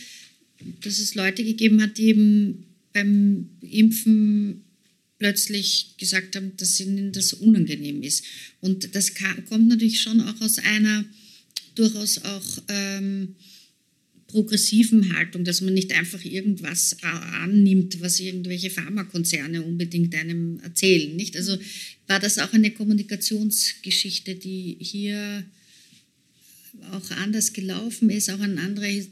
[0.83, 4.63] dass es Leute gegeben hat, die eben beim Impfen
[5.19, 8.25] plötzlich gesagt haben, dass ihnen das unangenehm ist.
[8.61, 11.05] Und das kam, kommt natürlich schon auch aus einer
[11.75, 13.37] durchaus auch ähm,
[14.31, 16.97] progressiven Haltung, dass man nicht einfach irgendwas
[17.43, 21.15] annimmt, was irgendwelche Pharmakonzerne unbedingt einem erzählen.
[21.17, 21.37] Nicht?
[21.37, 21.57] Also
[22.07, 25.45] war das auch eine Kommunikationsgeschichte, die hier
[26.93, 29.07] auch anders gelaufen ist, auch eine andere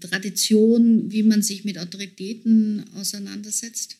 [0.00, 3.96] Tradition, wie man sich mit Autoritäten auseinandersetzt?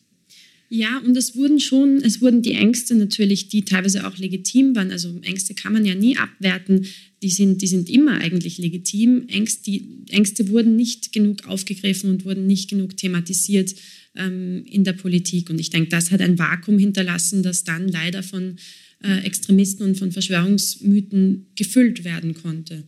[0.69, 4.91] Ja, und es wurden schon, es wurden die Ängste natürlich, die teilweise auch legitim waren.
[4.91, 6.85] Also Ängste kann man ja nie abwerten.
[7.21, 9.27] Die sind, die sind immer eigentlich legitim.
[9.27, 9.79] Ängste,
[10.09, 13.75] Ängste wurden nicht genug aufgegriffen und wurden nicht genug thematisiert
[14.15, 15.49] ähm, in der Politik.
[15.49, 18.57] Und ich denke, das hat ein Vakuum hinterlassen, das dann leider von
[19.03, 22.83] äh, Extremisten und von Verschwörungsmythen gefüllt werden konnte.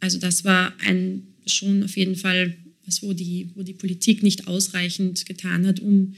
[0.00, 4.46] Also das war ein schon auf jeden Fall was, wo die, wo die Politik nicht
[4.46, 6.14] ausreichend getan hat, um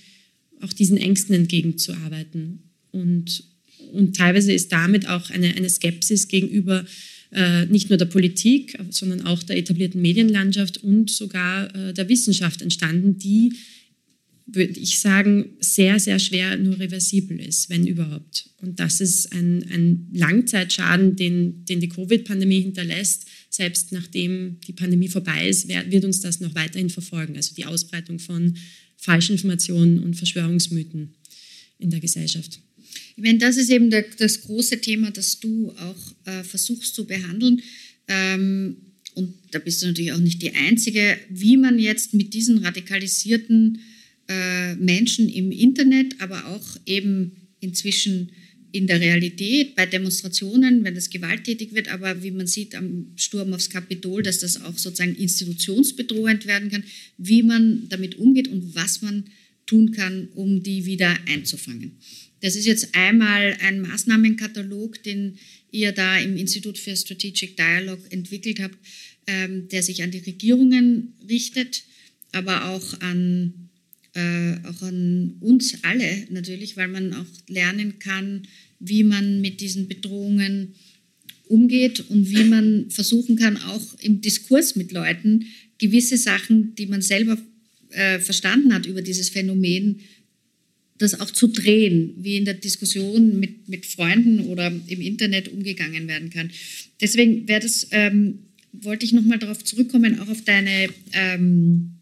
[0.60, 2.60] auch diesen Ängsten entgegenzuarbeiten.
[2.92, 3.44] Und,
[3.92, 6.84] und teilweise ist damit auch eine, eine Skepsis gegenüber
[7.32, 12.60] äh, nicht nur der Politik, sondern auch der etablierten Medienlandschaft und sogar äh, der Wissenschaft
[12.60, 13.52] entstanden, die,
[14.46, 18.50] würde ich sagen, sehr, sehr schwer nur reversibel ist, wenn überhaupt.
[18.60, 23.26] Und das ist ein, ein Langzeitschaden, den, den die Covid-Pandemie hinterlässt.
[23.48, 27.36] Selbst nachdem die Pandemie vorbei ist, wird uns das noch weiterhin verfolgen.
[27.36, 28.56] Also die Ausbreitung von
[28.96, 31.14] Falschinformationen und Verschwörungsmythen
[31.78, 32.60] in der Gesellschaft.
[33.16, 37.06] Ich meine, das ist eben der, das große Thema, das du auch äh, versuchst zu
[37.06, 37.62] behandeln.
[38.08, 38.76] Ähm,
[39.14, 43.80] und da bist du natürlich auch nicht die Einzige, wie man jetzt mit diesen radikalisierten
[44.28, 48.30] äh, Menschen im Internet, aber auch eben inzwischen
[48.72, 53.52] in der Realität, bei Demonstrationen, wenn es gewalttätig wird, aber wie man sieht am Sturm
[53.52, 56.84] aufs Kapitol, dass das auch sozusagen institutionsbedrohend werden kann,
[57.18, 59.24] wie man damit umgeht und was man
[59.66, 61.92] tun kann, um die wieder einzufangen.
[62.40, 65.38] Das ist jetzt einmal ein Maßnahmenkatalog, den
[65.70, 68.78] ihr da im Institut für Strategic Dialogue entwickelt habt,
[69.26, 71.84] ähm, der sich an die Regierungen richtet,
[72.32, 73.70] aber auch an
[74.14, 78.42] äh, auch an uns alle natürlich, weil man auch lernen kann,
[78.80, 80.74] wie man mit diesen Bedrohungen
[81.46, 85.46] umgeht und wie man versuchen kann, auch im Diskurs mit Leuten
[85.78, 87.38] gewisse Sachen, die man selber
[87.90, 90.00] äh, verstanden hat über dieses Phänomen,
[91.00, 96.06] das auch zu drehen, wie in der Diskussion mit, mit Freunden oder im Internet umgegangen
[96.08, 96.50] werden kann.
[97.00, 98.40] Deswegen wäre das, ähm,
[98.72, 101.92] wollte ich nochmal darauf zurückkommen, auch auf deine ähm,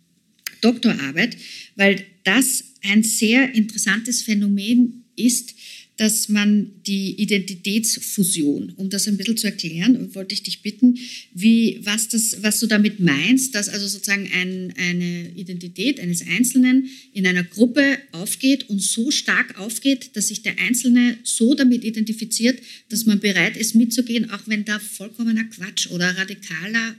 [0.61, 1.37] Doktorarbeit,
[1.77, 5.55] weil das ein sehr interessantes Phänomen ist,
[5.99, 10.97] dass man die Identitätsfusion, um das ein bisschen zu erklären, wollte ich dich bitten,
[11.35, 16.89] wie, was, das, was du damit meinst, dass also sozusagen ein, eine Identität eines Einzelnen
[17.13, 22.61] in einer Gruppe aufgeht und so stark aufgeht, dass sich der Einzelne so damit identifiziert,
[22.91, 26.95] dass man bereit ist mitzugehen, auch wenn da vollkommener Quatsch oder radikaler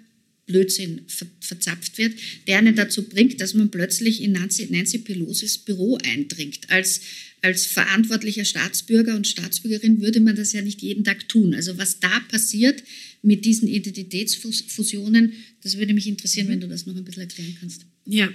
[0.49, 2.13] Blödsinn ver verzapft wird,
[2.47, 6.69] der einen dazu bringt, dass man plötzlich in Nancy, Nancy Pelosi's Büro eindringt.
[6.69, 7.01] Als,
[7.41, 11.53] als verantwortlicher Staatsbürger und Staatsbürgerin würde man das ja nicht jeden Tag tun.
[11.53, 12.83] Also was da passiert
[13.21, 17.85] mit diesen Identitätsfusionen, das würde mich interessieren, wenn du das noch ein bisschen erklären kannst.
[18.05, 18.29] Ja,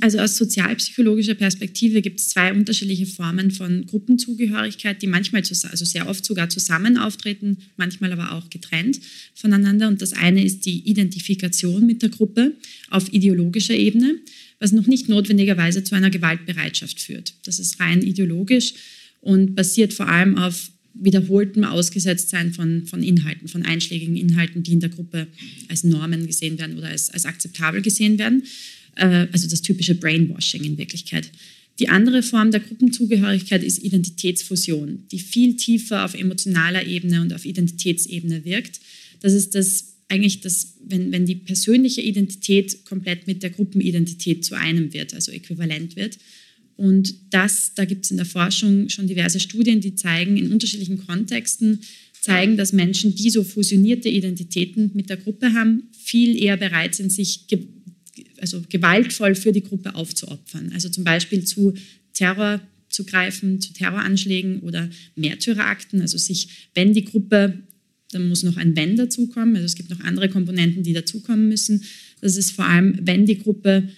[0.00, 6.08] also aus sozialpsychologischer Perspektive gibt es zwei unterschiedliche Formen von Gruppenzugehörigkeit, die manchmal, also sehr
[6.08, 9.00] oft sogar zusammen auftreten, manchmal aber auch getrennt
[9.34, 9.88] voneinander.
[9.88, 12.52] Und das eine ist die Identifikation mit der Gruppe
[12.90, 14.16] auf ideologischer Ebene,
[14.58, 17.34] was noch nicht notwendigerweise zu einer Gewaltbereitschaft führt.
[17.44, 18.74] Das ist rein ideologisch
[19.20, 24.80] und basiert vor allem auf wiederholtem Ausgesetztsein von, von Inhalten, von einschlägigen Inhalten, die in
[24.80, 25.26] der Gruppe
[25.68, 28.44] als Normen gesehen werden oder als, als akzeptabel gesehen werden
[28.96, 31.30] äh, also das typische Brainwashing in Wirklichkeit.
[31.78, 37.44] Die andere Form der Gruppenzugehörigkeit ist Identitätsfusion, die viel tiefer auf emotionaler Ebene und auf
[37.44, 38.80] Identitätsebene wirkt.
[39.20, 44.54] Das ist das eigentlich das, wenn, wenn die persönliche Identität komplett mit der Gruppenidentität zu
[44.54, 46.18] einem wird, also äquivalent wird.
[46.76, 51.04] Und das, da gibt es in der Forschung schon diverse Studien, die zeigen, in unterschiedlichen
[51.06, 51.80] Kontexten,
[52.20, 57.12] zeigen, dass Menschen, die so fusionierte Identitäten mit der Gruppe haben, viel eher bereit sind,
[57.12, 57.46] sich
[58.40, 60.70] also gewaltvoll für die Gruppe aufzuopfern.
[60.72, 61.74] Also zum Beispiel zu
[62.12, 66.00] Terror zu greifen, zu Terroranschlägen oder Märtyrerakten.
[66.00, 67.58] Also sich, wenn die Gruppe,
[68.12, 69.56] dann muss noch ein Wenn dazukommen.
[69.56, 71.84] Also es gibt noch andere Komponenten, die dazukommen müssen.
[72.20, 73.88] Das ist vor allem, wenn die Gruppe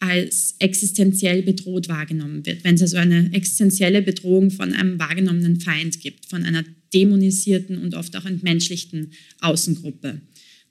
[0.00, 2.64] als existenziell bedroht wahrgenommen wird.
[2.64, 7.94] Wenn es also eine existenzielle Bedrohung von einem wahrgenommenen Feind gibt, von einer dämonisierten und
[7.94, 10.20] oft auch entmenschlichten Außengruppe.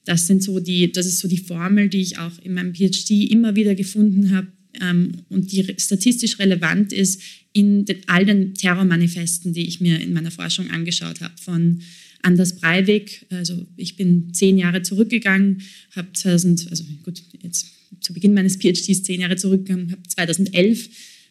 [0.08, 3.30] Das, sind so die, das ist so die Formel, die ich auch in meinem PhD
[3.30, 4.48] immer wieder gefunden habe
[4.82, 7.22] ähm, und die statistisch relevant ist
[7.54, 11.82] in den, all den Terrormanifesten, die ich mir in meiner Forschung angeschaut habe, von
[12.22, 13.26] Anders Breivik.
[13.30, 15.62] Also ich bin zehn Jahre zurückgegangen,
[15.96, 17.68] habe 2000, also gut, jetzt
[18.02, 20.90] zu Beginn meines PhDs zehn Jahre zurückgegangen, habe 2011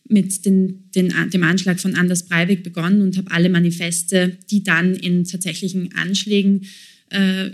[0.08, 4.94] mit den, den, dem Anschlag von Anders Breivik begonnen und habe alle Manifeste, die dann
[4.94, 6.66] in tatsächlichen Anschlägen
[7.10, 7.50] äh,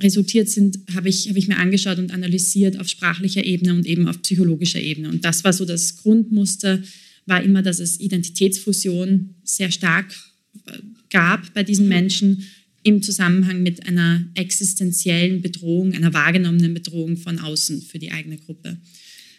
[0.00, 4.08] resultiert sind, habe ich, hab ich mir angeschaut und analysiert auf sprachlicher Ebene und eben
[4.08, 5.08] auf psychologischer Ebene.
[5.08, 6.82] Und das war so das Grundmuster,
[7.26, 10.12] war immer, dass es Identitätsfusion sehr stark
[10.66, 10.78] äh,
[11.10, 12.44] gab bei diesen Menschen
[12.82, 18.78] im Zusammenhang mit einer existenziellen Bedrohung, einer wahrgenommenen Bedrohung von außen für die eigene Gruppe.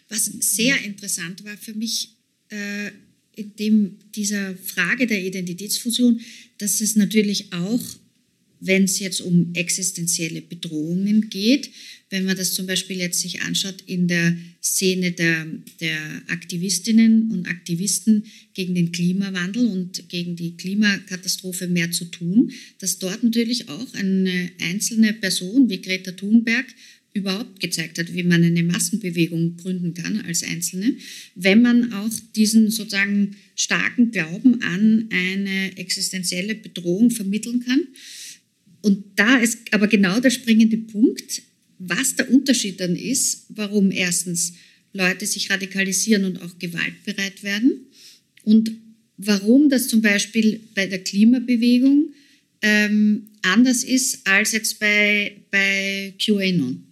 [0.10, 2.10] Was sehr interessant war für mich
[2.49, 2.89] äh,
[3.36, 6.21] in dem, dieser Frage der Identitätsfusion,
[6.58, 7.82] dass es natürlich auch
[8.60, 11.70] wenn es jetzt um existenzielle Bedrohungen geht.
[12.10, 15.48] Wenn man das zum Beispiel jetzt sich anschaut in der Szene der,
[15.80, 23.00] der Aktivistinnen und Aktivisten gegen den Klimawandel und gegen die Klimakatastrophe mehr zu tun, dass
[23.00, 26.65] dort natürlich auch eine einzelne Person wie Greta Thunberg
[27.15, 30.96] überhaupt gezeigt hat, wie man eine Massenbewegung gründen kann als Einzelne,
[31.34, 37.88] wenn man auch diesen sozusagen starken Glauben an eine existenzielle Bedrohung vermitteln kann.
[38.86, 41.41] Und da ist aber genau der springende Punkt,
[41.80, 44.54] was der Unterschied dann ist, warum erstens
[44.93, 47.88] Leute sich radikalisieren und auch gewaltbereit werden
[48.43, 48.71] und
[49.17, 52.13] warum das zum Beispiel bei der Klimabewegung
[52.62, 56.84] ähm, anders ist als jetzt bei, bei QAnon.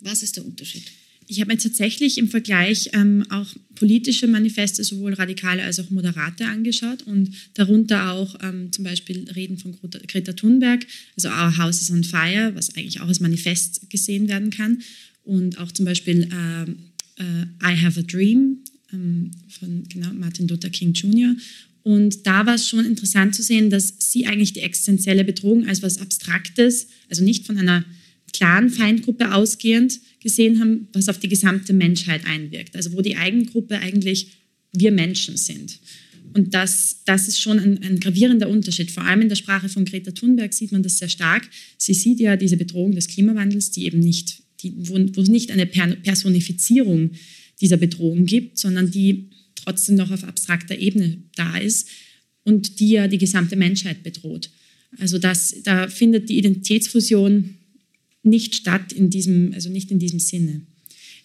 [0.00, 0.84] Was ist der Unterschied?
[1.30, 6.46] Ich habe mir tatsächlich im Vergleich ähm, auch politische Manifeste, sowohl radikale als auch moderate,
[6.46, 10.86] angeschaut und darunter auch ähm, zum Beispiel Reden von Greta Thunberg,
[11.16, 14.80] also Our House is on Fire, was eigentlich auch als Manifest gesehen werden kann
[15.22, 16.62] und auch zum Beispiel äh,
[17.22, 18.60] äh, I Have a Dream
[18.92, 21.36] ähm, von genau, Martin Luther King Jr.
[21.82, 25.82] Und da war es schon interessant zu sehen, dass sie eigentlich die existenzielle Bedrohung als
[25.82, 27.84] was Abstraktes, also nicht von einer
[28.32, 32.76] klaren Feindgruppe ausgehend gesehen haben, was auf die gesamte Menschheit einwirkt.
[32.76, 34.32] Also wo die Eigengruppe eigentlich
[34.72, 35.78] wir Menschen sind.
[36.34, 38.90] Und das, das ist schon ein, ein, gravierender Unterschied.
[38.90, 41.48] Vor allem in der Sprache von Greta Thunberg sieht man das sehr stark.
[41.78, 45.50] Sie sieht ja diese Bedrohung des Klimawandels, die eben nicht, die, wo, wo es nicht
[45.50, 47.12] eine Personifizierung
[47.60, 51.88] dieser Bedrohung gibt, sondern die trotzdem noch auf abstrakter Ebene da ist
[52.44, 54.50] und die ja die gesamte Menschheit bedroht.
[54.98, 57.57] Also das, da findet die Identitätsfusion
[58.22, 60.62] nicht statt in diesem, also nicht in diesem Sinne.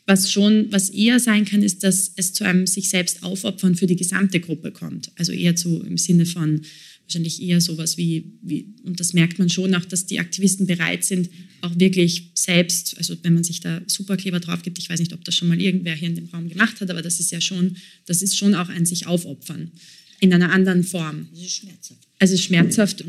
[0.06, 3.88] Was schon, was eher sein kann, ist, dass es zu einem sich selbst aufopfern für
[3.88, 5.12] die gesamte Gruppe kommt.
[5.16, 6.62] Also eher zu im Sinne von
[7.04, 11.04] wahrscheinlich eher sowas wie, wie, und das merkt man schon auch, dass die Aktivisten bereit
[11.04, 11.30] sind,
[11.62, 15.24] auch wirklich selbst, also wenn man sich da Superkleber drauf gibt, ich weiß nicht, ob
[15.24, 17.78] das schon mal irgendwer hier in dem Raum gemacht hat, aber das ist ja schon,
[18.06, 19.72] das ist schon auch ein sich aufopfern
[20.20, 21.28] in einer anderen Form.
[21.34, 22.08] Es ist schmerzhaft.
[22.20, 23.04] Es ist schmerzhaft.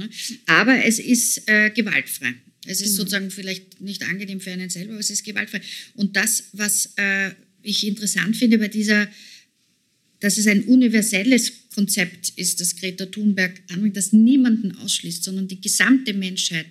[0.47, 2.35] Aber es ist äh, gewaltfrei.
[2.67, 2.97] Es ist genau.
[2.99, 5.61] sozusagen vielleicht nicht angenehm für einen selber, aber es ist gewaltfrei.
[5.95, 7.31] Und das, was äh,
[7.63, 9.09] ich interessant finde bei dieser,
[10.21, 15.61] dass es ein universelles Konzept ist, das Greta Thunberg anbringt, das niemanden ausschließt, sondern die
[15.61, 16.67] gesamte Menschheit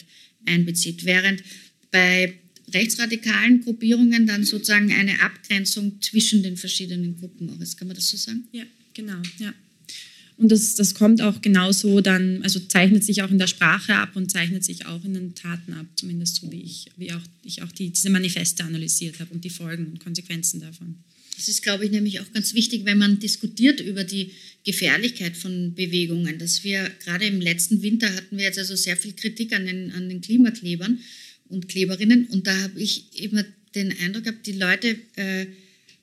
[0.46, 1.44] einbezieht, während
[1.92, 2.34] bei
[2.74, 7.78] rechtsradikalen Gruppierungen dann sozusagen eine Abgrenzung zwischen den verschiedenen Gruppen auch ist.
[7.78, 8.48] Kann man das so sagen?
[8.52, 8.64] Ja,
[8.94, 9.54] genau, ja.
[10.38, 14.16] Und das, das kommt auch genauso dann, also zeichnet sich auch in der Sprache ab
[14.16, 17.62] und zeichnet sich auch in den Taten ab, zumindest so wie ich, wie auch, ich
[17.62, 20.96] auch die, diese Manifeste analysiert habe und die Folgen und Konsequenzen davon.
[21.36, 24.32] Das ist, glaube ich, nämlich auch ganz wichtig, wenn man diskutiert über die
[24.64, 26.38] Gefährlichkeit von Bewegungen.
[26.38, 29.92] Dass wir gerade im letzten Winter hatten wir jetzt also sehr viel Kritik an den,
[29.92, 31.00] an den Klimaklebern
[31.50, 32.28] und Kleberinnen.
[32.28, 33.44] Und da habe ich immer
[33.76, 35.48] den Eindruck gehabt, die Leute äh,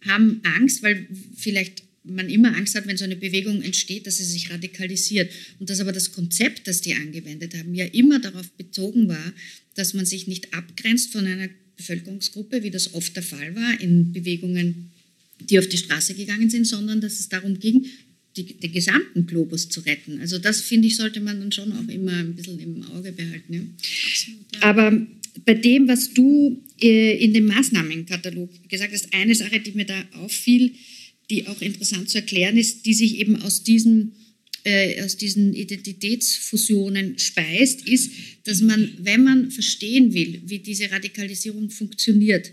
[0.07, 1.07] haben Angst, weil
[1.37, 5.31] vielleicht man immer Angst hat, wenn so eine Bewegung entsteht, dass sie sich radikalisiert.
[5.59, 9.35] Und dass aber das Konzept, das die angewendet haben, ja immer darauf bezogen war,
[9.75, 14.13] dass man sich nicht abgrenzt von einer Bevölkerungsgruppe, wie das oft der Fall war in
[14.13, 14.91] Bewegungen,
[15.49, 17.87] die auf die Straße gegangen sind, sondern dass es darum ging,
[18.37, 20.21] die, den gesamten Globus zu retten.
[20.21, 23.53] Also das, finde ich, sollte man dann schon auch immer ein bisschen im Auge behalten.
[23.53, 23.61] Ja.
[23.61, 24.61] Absolut, ja.
[24.63, 25.07] Aber
[25.45, 30.05] bei dem, was du äh, in dem Maßnahmenkatalog gesagt hast, eine Sache, die mir da
[30.13, 30.73] auffiel,
[31.31, 34.13] die auch interessant zu erklären ist, die sich eben aus diesen,
[34.65, 38.11] äh, aus diesen Identitätsfusionen speist, ist,
[38.45, 42.53] dass man, wenn man verstehen will, wie diese Radikalisierung funktioniert,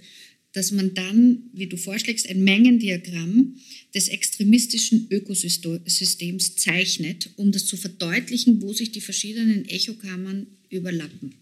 [0.54, 3.58] dass man dann, wie du vorschlägst, ein Mengendiagramm
[3.94, 11.34] des extremistischen Ökosystems zeichnet, um das zu verdeutlichen, wo sich die verschiedenen Echokammern überlappen.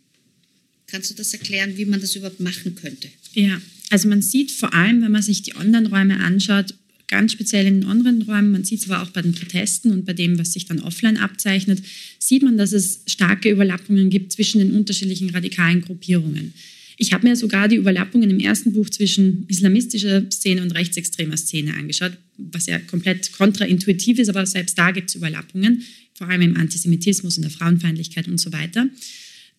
[0.88, 3.10] Kannst du das erklären, wie man das überhaupt machen könnte?
[3.34, 6.74] Ja, also man sieht vor allem, wenn man sich die Online-Räume anschaut,
[7.08, 10.14] ganz speziell in den Online-Räumen, man sieht es aber auch bei den Protesten und bei
[10.14, 11.82] dem, was sich dann offline abzeichnet,
[12.20, 16.54] sieht man, dass es starke Überlappungen gibt zwischen den unterschiedlichen radikalen Gruppierungen.
[16.98, 21.74] Ich habe mir sogar die Überlappungen im ersten Buch zwischen islamistischer Szene und rechtsextremer Szene
[21.74, 25.84] angeschaut, was ja komplett kontraintuitiv ist, aber selbst da gibt es Überlappungen,
[26.14, 28.88] vor allem im Antisemitismus, in der Frauenfeindlichkeit und so weiter.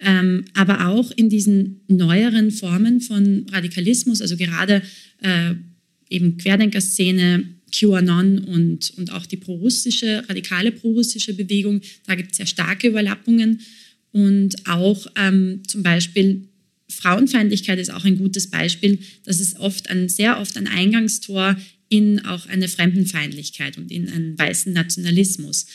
[0.00, 4.82] Ähm, aber auch in diesen neueren Formen von Radikalismus, also gerade
[5.22, 5.54] äh,
[6.08, 12.46] eben Querdenkerszene, QAnon und, und auch die prorussische, radikale prorussische Bewegung, da gibt es sehr
[12.46, 13.60] starke Überlappungen.
[14.12, 16.48] Und auch ähm, zum Beispiel
[16.88, 18.98] Frauenfeindlichkeit ist auch ein gutes Beispiel.
[19.24, 21.56] Das ist oft ein, sehr oft ein Eingangstor
[21.88, 25.66] in auch eine Fremdenfeindlichkeit und in einen weißen Nationalismus.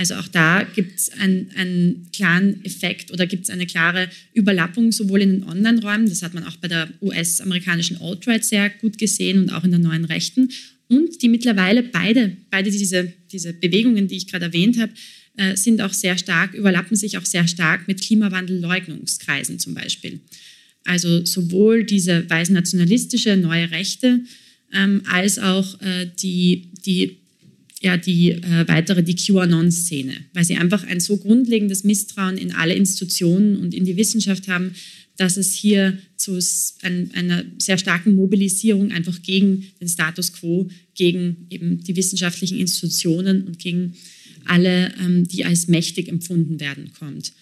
[0.00, 4.92] Also auch da gibt es einen, einen, klaren Effekt oder gibt es eine klare Überlappung
[4.92, 9.38] sowohl in den Online-Räumen, das hat man auch bei der US-amerikanischen Alt-Right sehr gut gesehen
[9.40, 10.48] und auch in der neuen Rechten,
[10.88, 14.90] und die mittlerweile beide, beide diese, diese Bewegungen, die ich gerade erwähnt habe,
[15.36, 20.20] äh, sind auch sehr stark, überlappen sich auch sehr stark mit Klimawandelleugnungskreisen zum Beispiel.
[20.84, 24.20] Also sowohl diese weiß nationalistische neue Rechte
[24.72, 27.18] ähm, als auch äh, die, die
[27.80, 32.74] ja die äh, weitere, die QAnon-Szene, weil sie einfach ein so grundlegendes Misstrauen in alle
[32.74, 34.74] Institutionen und in die Wissenschaft haben,
[35.16, 36.38] dass es hier zu
[36.82, 43.42] ein, einer sehr starken Mobilisierung einfach gegen den Status quo, gegen eben die wissenschaftlichen Institutionen
[43.42, 43.94] und gegen
[44.46, 47.32] alle, ähm, die als mächtig empfunden werden, kommt.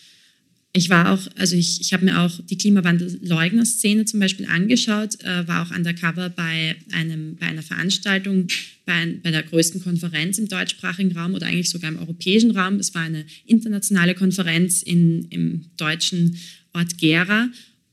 [0.75, 5.49] Ich war auch, also ich, ich habe mir auch die Klimawandelleugner-Szene zum Beispiel angeschaut, äh,
[5.49, 8.49] war auch undercover bei, einem, bei einer Veranstaltung,
[8.85, 12.75] bei, ein, bei der größten Konferenz im deutschsprachigen Raum oder eigentlich sogar im europäischen Raum.
[12.77, 16.37] Es war eine internationale Konferenz in, im deutschen
[16.75, 17.49] Ort Gera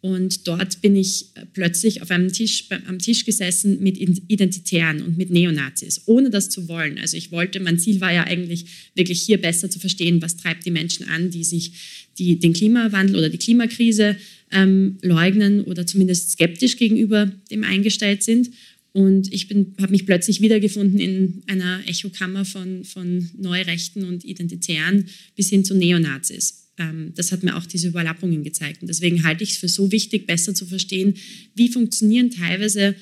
[0.05, 5.31] und dort bin ich plötzlich auf einem Tisch, am Tisch gesessen mit Identitären und mit
[5.31, 6.99] Neonazis, ohne das zu wollen.
[6.99, 10.63] Also ich wollte, mein Ziel war ja eigentlich wirklich hier besser zu verstehen, was treibt
[10.63, 14.15] die Menschen an, die sich die, den Klimawandel oder die Klimakrise
[14.51, 18.51] ähm, leugnen oder zumindest skeptisch gegenüber dem eingestellt sind.
[18.93, 25.05] Und ich habe mich plötzlich wiedergefunden in einer Echokammer von, von Neurechten und Identitären
[25.35, 26.69] bis hin zu Neonazis.
[26.77, 28.81] Ähm, das hat mir auch diese Überlappungen gezeigt.
[28.81, 31.15] Und deswegen halte ich es für so wichtig, besser zu verstehen,
[31.55, 32.95] wie funktionieren teilweise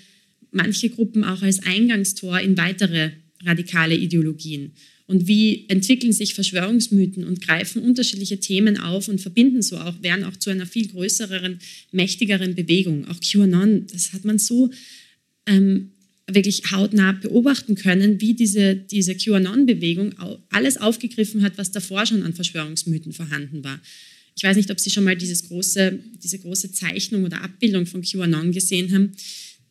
[0.52, 3.12] manche Gruppen auch als Eingangstor in weitere
[3.44, 4.72] radikale Ideologien.
[5.06, 10.24] Und wie entwickeln sich Verschwörungsmythen und greifen unterschiedliche Themen auf und verbinden so auch, werden
[10.24, 11.60] auch zu einer viel größeren,
[11.92, 13.06] mächtigeren Bewegung.
[13.08, 14.72] Auch QAnon, das hat man so
[15.46, 15.92] ähm,
[16.28, 20.16] wirklich hautnah beobachten können, wie diese, diese QAnon-Bewegung
[20.50, 23.82] alles aufgegriffen hat, was davor schon an Verschwörungsmythen vorhanden war.
[24.36, 28.02] Ich weiß nicht, ob Sie schon mal dieses große, diese große Zeichnung oder Abbildung von
[28.02, 29.12] QAnon gesehen haben,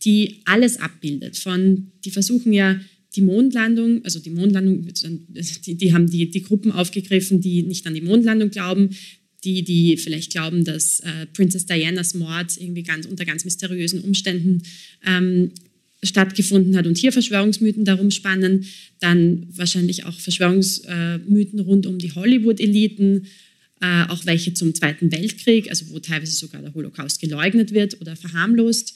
[0.05, 1.39] die alles abbildet.
[1.39, 2.79] Von, die versuchen ja
[3.15, 4.87] die Mondlandung, also die Mondlandung,
[5.67, 8.91] die, die haben die, die Gruppen aufgegriffen, die nicht an die Mondlandung glauben,
[9.45, 14.63] die, die vielleicht glauben, dass äh, Princess Dianas Mord irgendwie ganz unter ganz mysteriösen Umständen
[15.05, 15.51] ähm,
[16.05, 18.67] stattgefunden hat und hier Verschwörungsmythen darum spannen,
[19.01, 23.27] dann wahrscheinlich auch Verschwörungsmythen rund um die Hollywood-Eliten,
[23.81, 28.17] äh, auch welche zum Zweiten Weltkrieg, also wo teilweise sogar der Holocaust geleugnet wird oder
[28.17, 28.95] verharmlost.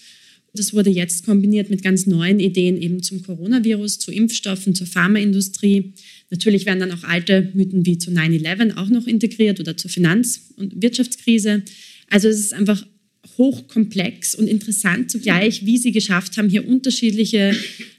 [0.58, 5.94] Das wurde jetzt kombiniert mit ganz neuen Ideen eben zum Coronavirus, zu Impfstoffen, zur Pharmaindustrie.
[6.30, 10.52] Natürlich werden dann auch alte Mythen wie zu 9-11 auch noch integriert oder zur Finanz-
[10.56, 11.62] und Wirtschaftskrise.
[12.08, 12.84] Also es ist einfach
[13.38, 17.54] hochkomplex und interessant zugleich, wie sie geschafft haben, hier unterschiedliche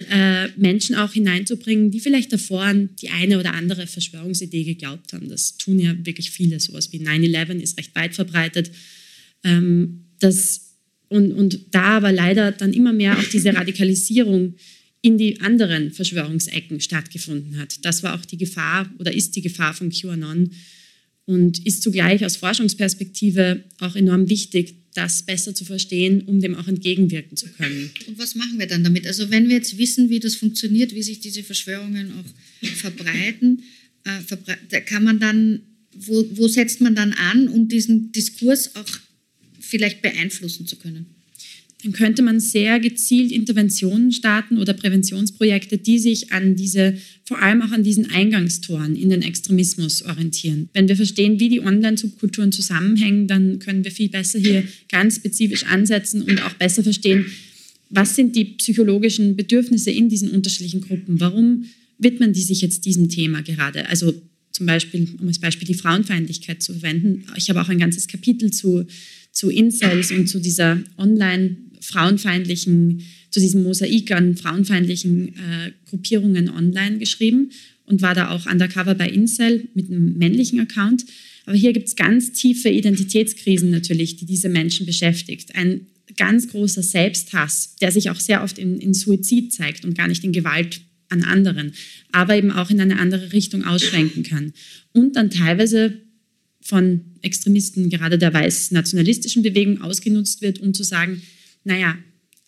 [0.10, 5.30] äh, Menschen auch hineinzubringen, die vielleicht davor an die eine oder andere Verschwörungsidee geglaubt haben.
[5.30, 6.60] Das tun ja wirklich viele.
[6.60, 8.72] Sowas wie 9-11 ist recht weit verbreitet.
[9.44, 10.67] Ähm, das
[11.10, 14.56] und, und da aber leider dann immer mehr auch diese Radikalisierung
[15.02, 17.86] in die anderen Verschwörungsecken stattgefunden hat.
[17.86, 20.52] Das war auch die Gefahr oder ist die Gefahr von QAnon
[21.26, 26.68] und ist zugleich aus Forschungsperspektive auch enorm wichtig, das besser zu verstehen, um dem auch
[26.68, 27.92] entgegenwirken zu können.
[28.08, 29.06] Und was machen wir dann damit?
[29.06, 33.62] Also wenn wir jetzt wissen, wie das funktioniert, wie sich diese Verschwörungen auch verbreiten,
[34.04, 35.62] äh, verbre kann man dann,
[35.96, 39.00] wo, wo setzt man dann an, um diesen Diskurs auch
[39.68, 41.06] vielleicht beeinflussen zu können?
[41.84, 47.62] Dann könnte man sehr gezielt Interventionen starten oder Präventionsprojekte, die sich an diese, vor allem
[47.62, 50.70] auch an diesen Eingangstoren in den Extremismus orientieren.
[50.74, 55.66] Wenn wir verstehen, wie die Online-Subkulturen zusammenhängen, dann können wir viel besser hier ganz spezifisch
[55.66, 57.28] ansetzen und auch besser verstehen,
[57.90, 61.20] was sind die psychologischen Bedürfnisse in diesen unterschiedlichen Gruppen?
[61.20, 61.66] Warum
[62.00, 63.88] widmen die sich jetzt diesem Thema gerade?
[63.88, 64.14] Also
[64.52, 67.26] zum Beispiel, um als Beispiel die Frauenfeindlichkeit zu verwenden.
[67.36, 68.86] Ich habe auch ein ganzes Kapitel zu
[69.38, 76.98] zu Incels und zu dieser online frauenfeindlichen, zu diesem Mosaik an frauenfeindlichen äh, Gruppierungen online
[76.98, 77.52] geschrieben
[77.86, 81.06] und war da auch undercover bei Incel mit einem männlichen Account.
[81.46, 85.56] Aber hier gibt es ganz tiefe Identitätskrisen natürlich, die diese Menschen beschäftigt.
[85.56, 85.86] Ein
[86.18, 90.24] ganz großer Selbsthass, der sich auch sehr oft in, in Suizid zeigt und gar nicht
[90.24, 91.74] in Gewalt an anderen,
[92.12, 94.52] aber eben auch in eine andere Richtung ausschwenken kann.
[94.94, 96.07] Und dann teilweise
[96.68, 101.22] von Extremisten, gerade der weiß-nationalistischen Bewegung, ausgenutzt wird, um zu sagen,
[101.64, 101.98] naja,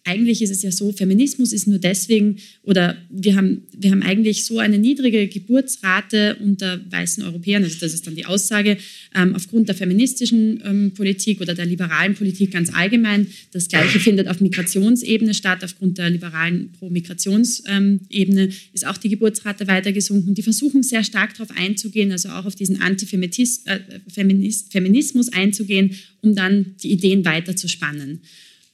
[0.09, 4.43] eigentlich ist es ja so, Feminismus ist nur deswegen, oder wir haben, wir haben eigentlich
[4.43, 8.77] so eine niedrige Geburtsrate unter weißen Europäern, also das ist dann die Aussage,
[9.15, 13.27] ähm, aufgrund der feministischen ähm, Politik oder der liberalen Politik ganz allgemein.
[13.51, 19.67] Das Gleiche findet auf Migrationsebene statt, aufgrund der liberalen Pro-Migrationsebene ähm, ist auch die Geburtsrate
[19.67, 20.33] weiter gesunken.
[20.33, 23.67] Die versuchen sehr stark darauf einzugehen, also auch auf diesen Antifeminismus
[25.27, 28.21] äh, einzugehen, um dann die Ideen weiter zu spannen.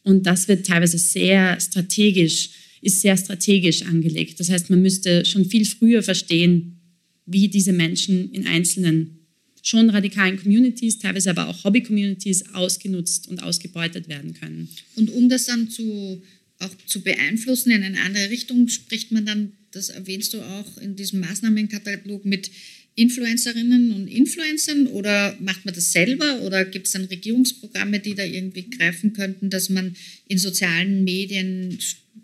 [0.06, 2.52] Und das wird teilweise sehr strategisch,
[2.82, 4.40] ist sehr strategisch angelegt.
[4.40, 6.80] Das heißt, man müsste schon viel früher verstehen,
[7.26, 9.20] wie diese Menschen in einzelnen
[9.64, 14.70] schon radikalen Communities, teilweise aber auch Hobby-Communities ausgenutzt und ausgebeutet werden können.
[14.96, 16.22] Und um das dann zu,
[16.60, 20.96] auch zu beeinflussen in eine andere Richtung, spricht man dann, das erwähnst du auch in
[20.96, 22.52] diesem Maßnahmenkatalog mit
[22.96, 28.24] Influencerinnen und Influencern oder macht man das selber oder gibt es dann Regierungsprogramme, die da
[28.24, 29.96] irgendwie greifen könnten, dass man
[30.28, 31.78] in sozialen Medien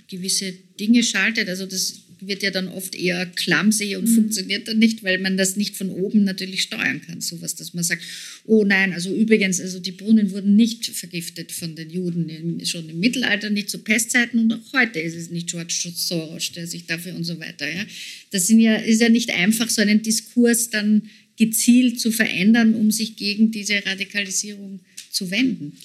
[0.07, 1.49] gewisse Dinge schaltet?
[1.49, 4.15] Also das wird ja dann oft eher clumsy und mhm.
[4.15, 7.22] funktioniert dann nicht, weil man das nicht von oben natürlich steuern kann.
[7.22, 8.03] Sowas, dass man sagt,
[8.45, 12.89] oh nein, also übrigens, also die Brunnen wurden nicht vergiftet von den Juden, in, schon
[12.89, 16.86] im Mittelalter, nicht zu Pestzeiten und auch heute ist es nicht George Soros, der sich
[16.86, 17.67] dafür und so weiter.
[17.67, 17.86] Ja.
[18.32, 21.03] Das sind ja, ist ja nicht einfach, so einen Diskurs dann
[21.38, 25.78] gezielt zu verändern, um sich gegen diese Radikalisierung zu wenden.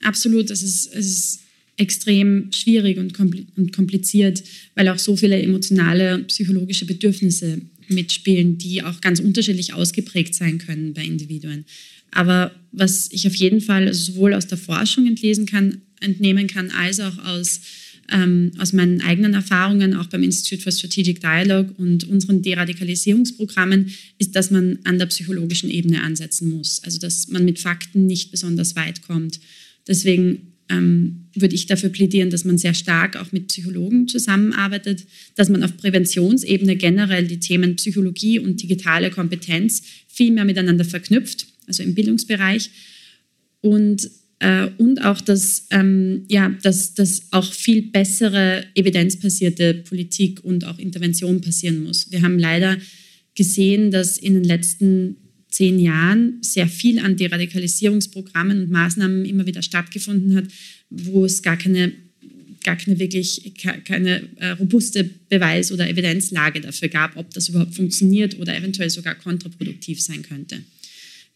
[0.00, 1.40] Absolut, das ist, es ist
[1.76, 4.42] extrem schwierig und kompliziert,
[4.74, 10.92] weil auch so viele emotionale, psychologische Bedürfnisse mitspielen, die auch ganz unterschiedlich ausgeprägt sein können
[10.92, 11.64] bei Individuen.
[12.10, 17.00] Aber was ich auf jeden Fall sowohl aus der Forschung entlesen kann, entnehmen kann, als
[17.00, 17.60] auch aus,
[18.10, 24.36] ähm, aus meinen eigenen Erfahrungen, auch beim Institute for Strategic Dialogue und unseren Deradikalisierungsprogrammen, ist,
[24.36, 26.82] dass man an der psychologischen Ebene ansetzen muss.
[26.84, 29.40] Also dass man mit Fakten nicht besonders weit kommt.
[29.86, 35.04] Deswegen ähm, würde ich dafür plädieren, dass man sehr stark auch mit Psychologen zusammenarbeitet,
[35.34, 41.46] dass man auf Präventionsebene generell die Themen Psychologie und digitale Kompetenz viel mehr miteinander verknüpft,
[41.66, 42.70] also im Bildungsbereich.
[43.60, 44.10] Und,
[44.40, 50.78] äh, und auch, dass, ähm, ja, dass, dass auch viel bessere evidenzbasierte Politik und auch
[50.78, 52.10] Intervention passieren muss.
[52.10, 52.76] Wir haben leider
[53.34, 55.16] gesehen, dass in den letzten
[55.52, 60.46] zehn Jahren sehr viel an Deradikalisierungsprogrammen und Maßnahmen immer wieder stattgefunden hat,
[60.90, 61.92] wo es gar keine,
[62.64, 63.52] gar keine wirklich
[63.84, 69.14] keine äh, robuste Beweis- oder Evidenzlage dafür gab, ob das überhaupt funktioniert oder eventuell sogar
[69.14, 70.58] kontraproduktiv sein könnte.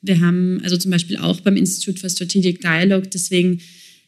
[0.03, 3.61] Wir haben also zum Beispiel auch beim Institute for Strategic Dialogue deswegen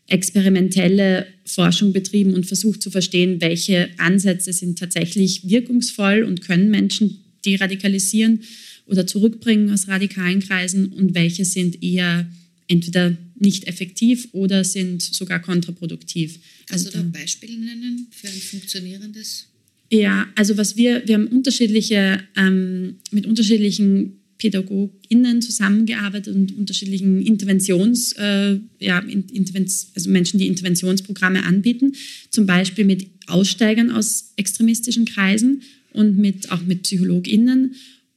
[0.07, 7.25] experimentelle Forschung betrieben und versucht zu verstehen, welche Ansätze sind tatsächlich wirkungsvoll und können Menschen
[7.49, 8.41] deradikalisieren
[8.87, 12.29] oder zurückbringen aus radikalen Kreisen und welche sind eher
[12.69, 16.39] entweder nicht effektiv oder sind sogar kontraproduktiv.
[16.67, 19.47] Kannst also, du da Beispiele nennen für ein funktionierendes?
[19.91, 28.13] Ja, also was wir, wir haben unterschiedliche, ähm, mit unterschiedlichen PädagogInnen zusammengearbeitet und unterschiedlichen Interventions,
[28.13, 31.95] äh, ja, Intervenz, also Menschen, die Interventionsprogramme anbieten,
[32.31, 35.63] zum Beispiel mit Aussteigern aus extremistischen Kreisen
[35.93, 37.75] und mit, auch mit PsychologInnen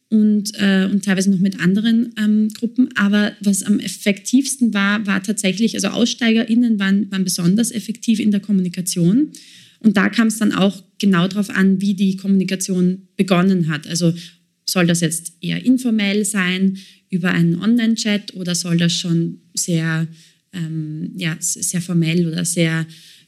[0.09, 2.89] und, äh, und teilweise noch mit anderen ähm, Gruppen.
[2.95, 8.41] Aber was am effektivsten war, war tatsächlich, also AussteigerInnen waren, waren besonders effektiv in der
[8.41, 9.32] Kommunikation.
[9.80, 13.88] Und da kam es dann auch genau darauf an, wie die Kommunikation begonnen hat.
[13.88, 14.13] Also
[14.69, 16.78] soll das jetzt eher informell sein
[17.09, 20.07] über einen Online-Chat oder soll das schon sehr,
[20.53, 22.86] ähm, ja, sehr formell oder sehr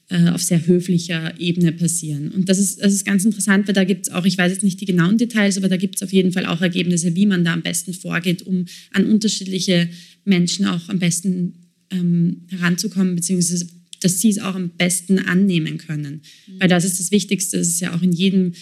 [0.09, 2.29] äh, auf sehr höflicher Ebene passieren.
[2.29, 4.63] Und das ist, das ist ganz interessant, weil da gibt es auch, ich weiß jetzt
[4.63, 7.43] nicht die genauen Details, aber da gibt es auf jeden Fall auch Ergebnisse, wie man
[7.43, 9.89] da am besten vorgeht, um an unterschiedliche
[10.25, 11.53] Menschen auch am besten
[11.89, 13.67] ähm, heranzukommen, beziehungsweise
[14.01, 16.21] dass sie es auch am besten annehmen können.
[16.47, 16.59] Mhm.
[16.59, 18.53] Weil das ist das Wichtigste, das ist ja auch in jedem,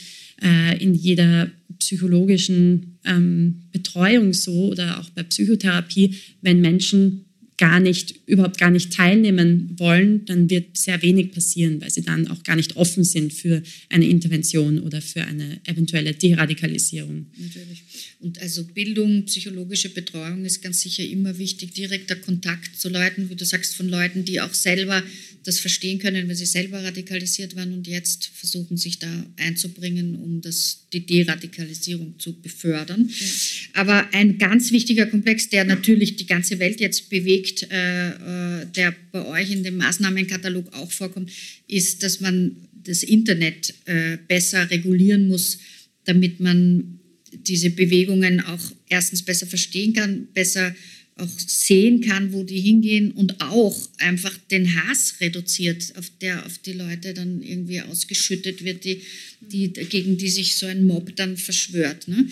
[0.41, 7.25] äh, in jeder psychologischen ähm, Betreuung so oder auch bei Psychotherapie, wenn Menschen
[7.61, 12.27] gar nicht, überhaupt gar nicht teilnehmen wollen, dann wird sehr wenig passieren, weil sie dann
[12.27, 17.27] auch gar nicht offen sind für eine Intervention oder für eine eventuelle Deradikalisierung.
[17.37, 17.83] Natürlich.
[18.19, 23.35] Und also Bildung, psychologische Betreuung ist ganz sicher immer wichtig, direkter Kontakt zu Leuten, wie
[23.35, 25.03] du sagst, von Leuten, die auch selber
[25.43, 30.41] das verstehen können, wenn sie selber radikalisiert waren und jetzt versuchen, sich da einzubringen, um
[30.41, 33.09] das, die Deradikalisierung zu befördern.
[33.09, 33.27] Ja.
[33.73, 38.95] Aber ein ganz wichtiger Komplex, der natürlich die ganze Welt jetzt bewegt, äh, äh, der
[39.11, 41.31] bei euch in dem Maßnahmenkatalog auch vorkommt,
[41.67, 45.57] ist, dass man das Internet äh, besser regulieren muss,
[46.05, 46.99] damit man
[47.33, 50.75] diese Bewegungen auch erstens besser verstehen kann, besser
[51.17, 56.57] auch sehen kann, wo die hingehen und auch einfach den Hass reduziert, auf der auf
[56.59, 59.01] die Leute dann irgendwie ausgeschüttet wird, die,
[59.41, 62.07] die, gegen die sich so ein Mob dann verschwört.
[62.07, 62.27] Ne?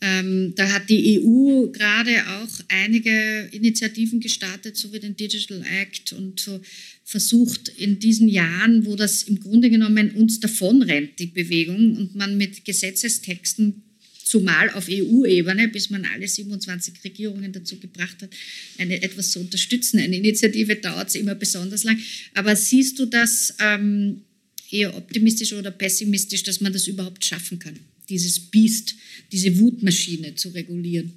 [0.00, 6.12] Ähm, da hat die EU gerade auch einige Initiativen gestartet, so wie den Digital Act
[6.12, 6.60] und so
[7.04, 12.36] versucht in diesen Jahren, wo das im Grunde genommen uns davonrennt, die Bewegung, und man
[12.36, 13.82] mit Gesetzestexten
[14.30, 18.30] zumal auf EU-Ebene, bis man alle 27 Regierungen dazu gebracht hat,
[18.78, 19.98] eine, etwas zu unterstützen.
[19.98, 21.98] Eine Initiative dauert immer besonders lang.
[22.34, 24.22] Aber siehst du das ähm,
[24.70, 27.76] eher optimistisch oder pessimistisch, dass man das überhaupt schaffen kann,
[28.08, 28.94] dieses Biest,
[29.32, 31.12] diese Wutmaschine zu regulieren?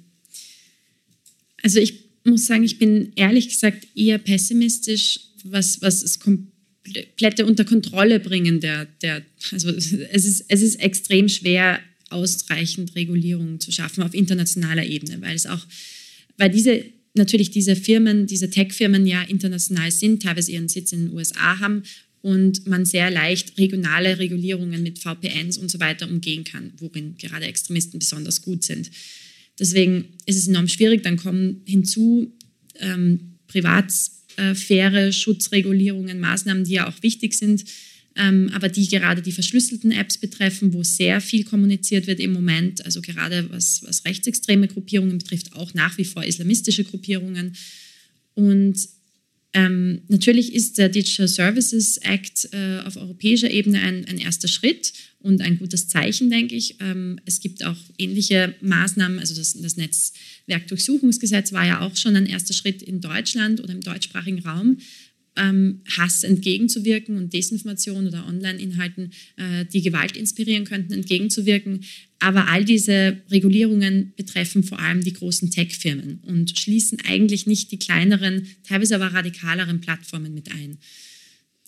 [1.62, 1.94] Also ich
[2.24, 8.60] muss sagen, ich bin ehrlich gesagt eher pessimistisch, was, was das komplette unter Kontrolle bringen
[8.60, 11.80] der, der also es ist, es ist extrem schwer,
[12.10, 15.66] ausreichend Regulierungen zu schaffen auf internationaler Ebene, weil es auch,
[16.36, 16.84] weil diese
[17.14, 21.84] natürlich diese Firmen, diese Tech-Firmen ja international sind, teilweise ihren Sitz in den USA haben
[22.22, 27.46] und man sehr leicht regionale Regulierungen mit VPNs und so weiter umgehen kann, worin gerade
[27.46, 28.90] Extremisten besonders gut sind.
[29.58, 31.02] Deswegen ist es enorm schwierig.
[31.02, 32.32] Dann kommen hinzu
[32.80, 37.64] ähm, Privatsphäre, Schutzregulierungen, Maßnahmen, die ja auch wichtig sind
[38.16, 42.84] ähm, aber die gerade die verschlüsselten Apps betreffen, wo sehr viel kommuniziert wird im Moment,
[42.84, 47.54] also gerade was, was rechtsextreme Gruppierungen betrifft, auch nach wie vor islamistische Gruppierungen.
[48.34, 48.76] Und
[49.56, 54.92] ähm, natürlich ist der Digital Services Act äh, auf europäischer Ebene ein, ein, erster Schritt
[55.20, 56.76] und ein gutes Zeichen, denke ich.
[56.80, 62.26] Ähm, es gibt auch ähnliche Maßnahmen, also das, das Netzwerkdurchsuchungsgesetz war ja auch schon ein
[62.26, 64.78] erster Schritt in Deutschland oder im deutschsprachigen Raum
[65.36, 71.84] ähm, Hass entgegenzuwirken und Desinformation oder Online-Inhalten, äh, die Gewalt inspirieren könnten, entgegenzuwirken.
[72.20, 77.78] Aber all diese Regulierungen betreffen vor allem die großen Tech-Firmen und schließen eigentlich nicht die
[77.78, 80.78] kleineren, teilweise aber radikaleren Plattformen mit ein.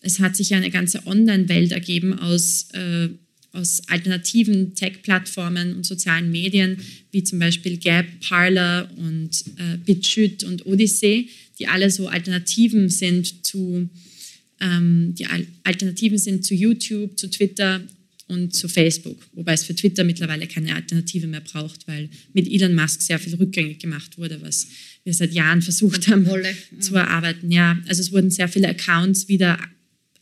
[0.00, 3.08] Es hat sich eine ganze Online-Welt ergeben aus äh,
[3.56, 6.78] aus alternativen Tech-Plattformen und sozialen Medien,
[7.10, 13.46] wie zum Beispiel Gap, Parler und äh, BitChute und Odyssey, die alle so Alternativen sind
[13.46, 13.88] zu,
[14.60, 17.82] ähm, die Al Alternativen sind zu YouTube, zu Twitter
[18.28, 22.74] und zu Facebook, wobei es für Twitter mittlerweile keine Alternative mehr braucht, weil mit Elon
[22.74, 24.66] Musk sehr viel rückgängig gemacht wurde, was
[25.04, 26.26] wir seit Jahren versucht haben
[26.80, 27.50] zu erarbeiten.
[27.50, 29.58] Ja, also es wurden sehr viele Accounts wieder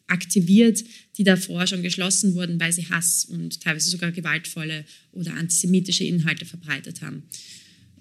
[0.06, 0.84] aktiviert,
[1.16, 6.44] die davor schon geschlossen wurden, weil sie Hass und teilweise sogar gewaltvolle oder antisemitische Inhalte
[6.44, 7.22] verbreitet haben.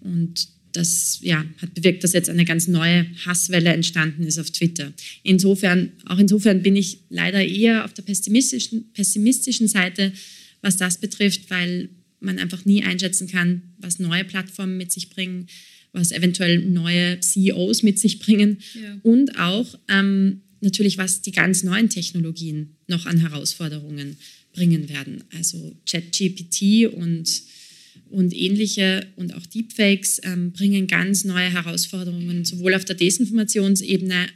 [0.01, 4.91] Und das ja, hat bewirkt, dass jetzt eine ganz neue Hasswelle entstanden ist auf Twitter.
[5.21, 10.11] Insofern, auch insofern bin ich leider eher auf der pessimistischen, pessimistischen Seite,
[10.61, 11.89] was das betrifft, weil
[12.19, 15.47] man einfach nie einschätzen kann, was neue Plattformen mit sich bringen,
[15.91, 18.99] was eventuell neue CEOs mit sich bringen ja.
[19.03, 24.17] und auch ähm, natürlich, was die ganz neuen Technologien noch an Herausforderungen
[24.53, 25.23] bringen werden.
[25.35, 27.43] Also ChatGPT und,
[28.09, 34.27] und ähnliche und auch Deepfakes ähm, bringen ganz neue Herausforderungen, sowohl auf der Desinformationsebene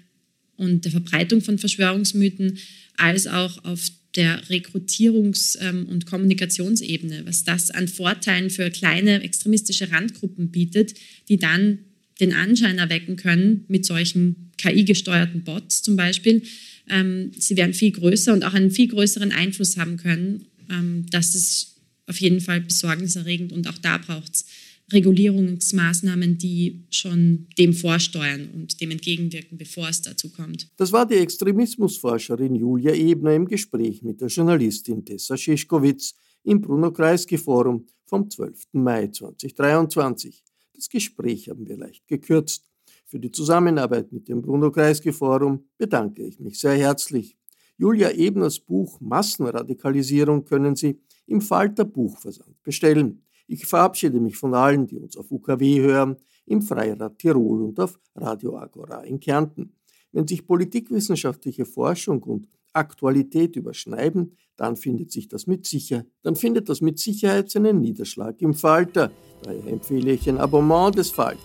[0.57, 2.57] und der Verbreitung von Verschwörungsmythen
[2.97, 9.91] als auch auf der Rekrutierungs- ähm, und Kommunikationsebene, was das an Vorteilen für kleine extremistische
[9.91, 10.95] Randgruppen bietet,
[11.29, 11.79] die dann
[12.19, 16.41] den Anschein erwecken können, mit solchen KI-gesteuerten Bots zum Beispiel,
[16.89, 20.45] ähm, sie werden viel größer und auch einen viel größeren Einfluss haben können.
[20.69, 21.75] Ähm, das ist
[22.07, 24.45] auf jeden Fall besorgniserregend und auch da braucht es
[24.91, 30.69] Regulierungsmaßnahmen, die schon dem vorsteuern und dem entgegenwirken, bevor es dazu kommt.
[30.77, 37.85] Das war die Extremismusforscherin Julia Ebner im Gespräch mit der Journalistin Tessa Schischkowitz im Bruno-Kreisky-Forum
[38.05, 38.67] vom 12.
[38.71, 40.41] Mai 2023.
[40.77, 42.69] Das Gespräch haben wir leicht gekürzt.
[43.07, 47.35] Für die Zusammenarbeit mit dem Bruno Kreisky Forum bedanke ich mich sehr herzlich.
[47.77, 53.23] Julia Ebners Buch Massenradikalisierung können Sie im Falter Buchversand bestellen.
[53.47, 57.99] Ich verabschiede mich von allen, die uns auf UKW hören, im Freirad Tirol und auf
[58.15, 59.73] Radio Agora in Kärnten.
[60.11, 66.67] Wenn sich politikwissenschaftliche Forschung und Aktualität überschneiden, dann findet sich das mit Sicherheit, dann findet
[66.67, 69.11] das mit Sicherheit seinen Niederschlag im Falter.
[69.43, 71.39] Daher empfehle ich ein Abonnement des Falter.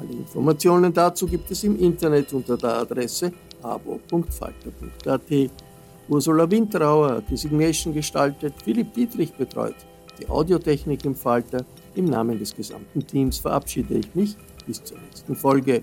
[0.00, 5.50] Alle Informationen dazu gibt es im Internet unter der Adresse abo.falter.at.
[6.08, 9.76] Ursula Winterauer hat die gestaltet, Philipp Dietrich betreut
[10.20, 11.64] die Audiotechnik im Falter.
[11.94, 14.36] Im Namen des gesamten Teams verabschiede ich mich
[14.66, 15.82] bis zur nächsten Folge.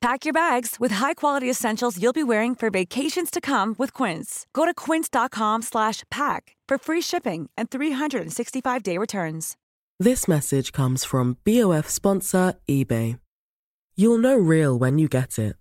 [0.00, 4.46] Pack your bags with high-quality essentials you'll be wearing for vacations to come with Quince.
[4.52, 9.56] Go to quince.com/pack for free shipping and 365-day returns.
[9.98, 13.18] This message comes from BOF sponsor eBay.
[13.96, 15.56] You'll know real when you get it.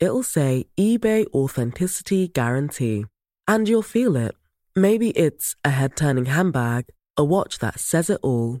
[0.00, 3.04] It'll say eBay authenticity guarantee,
[3.46, 4.34] and you'll feel it.
[4.74, 6.86] Maybe it's a head turning handbag,
[7.18, 8.60] a watch that says it all,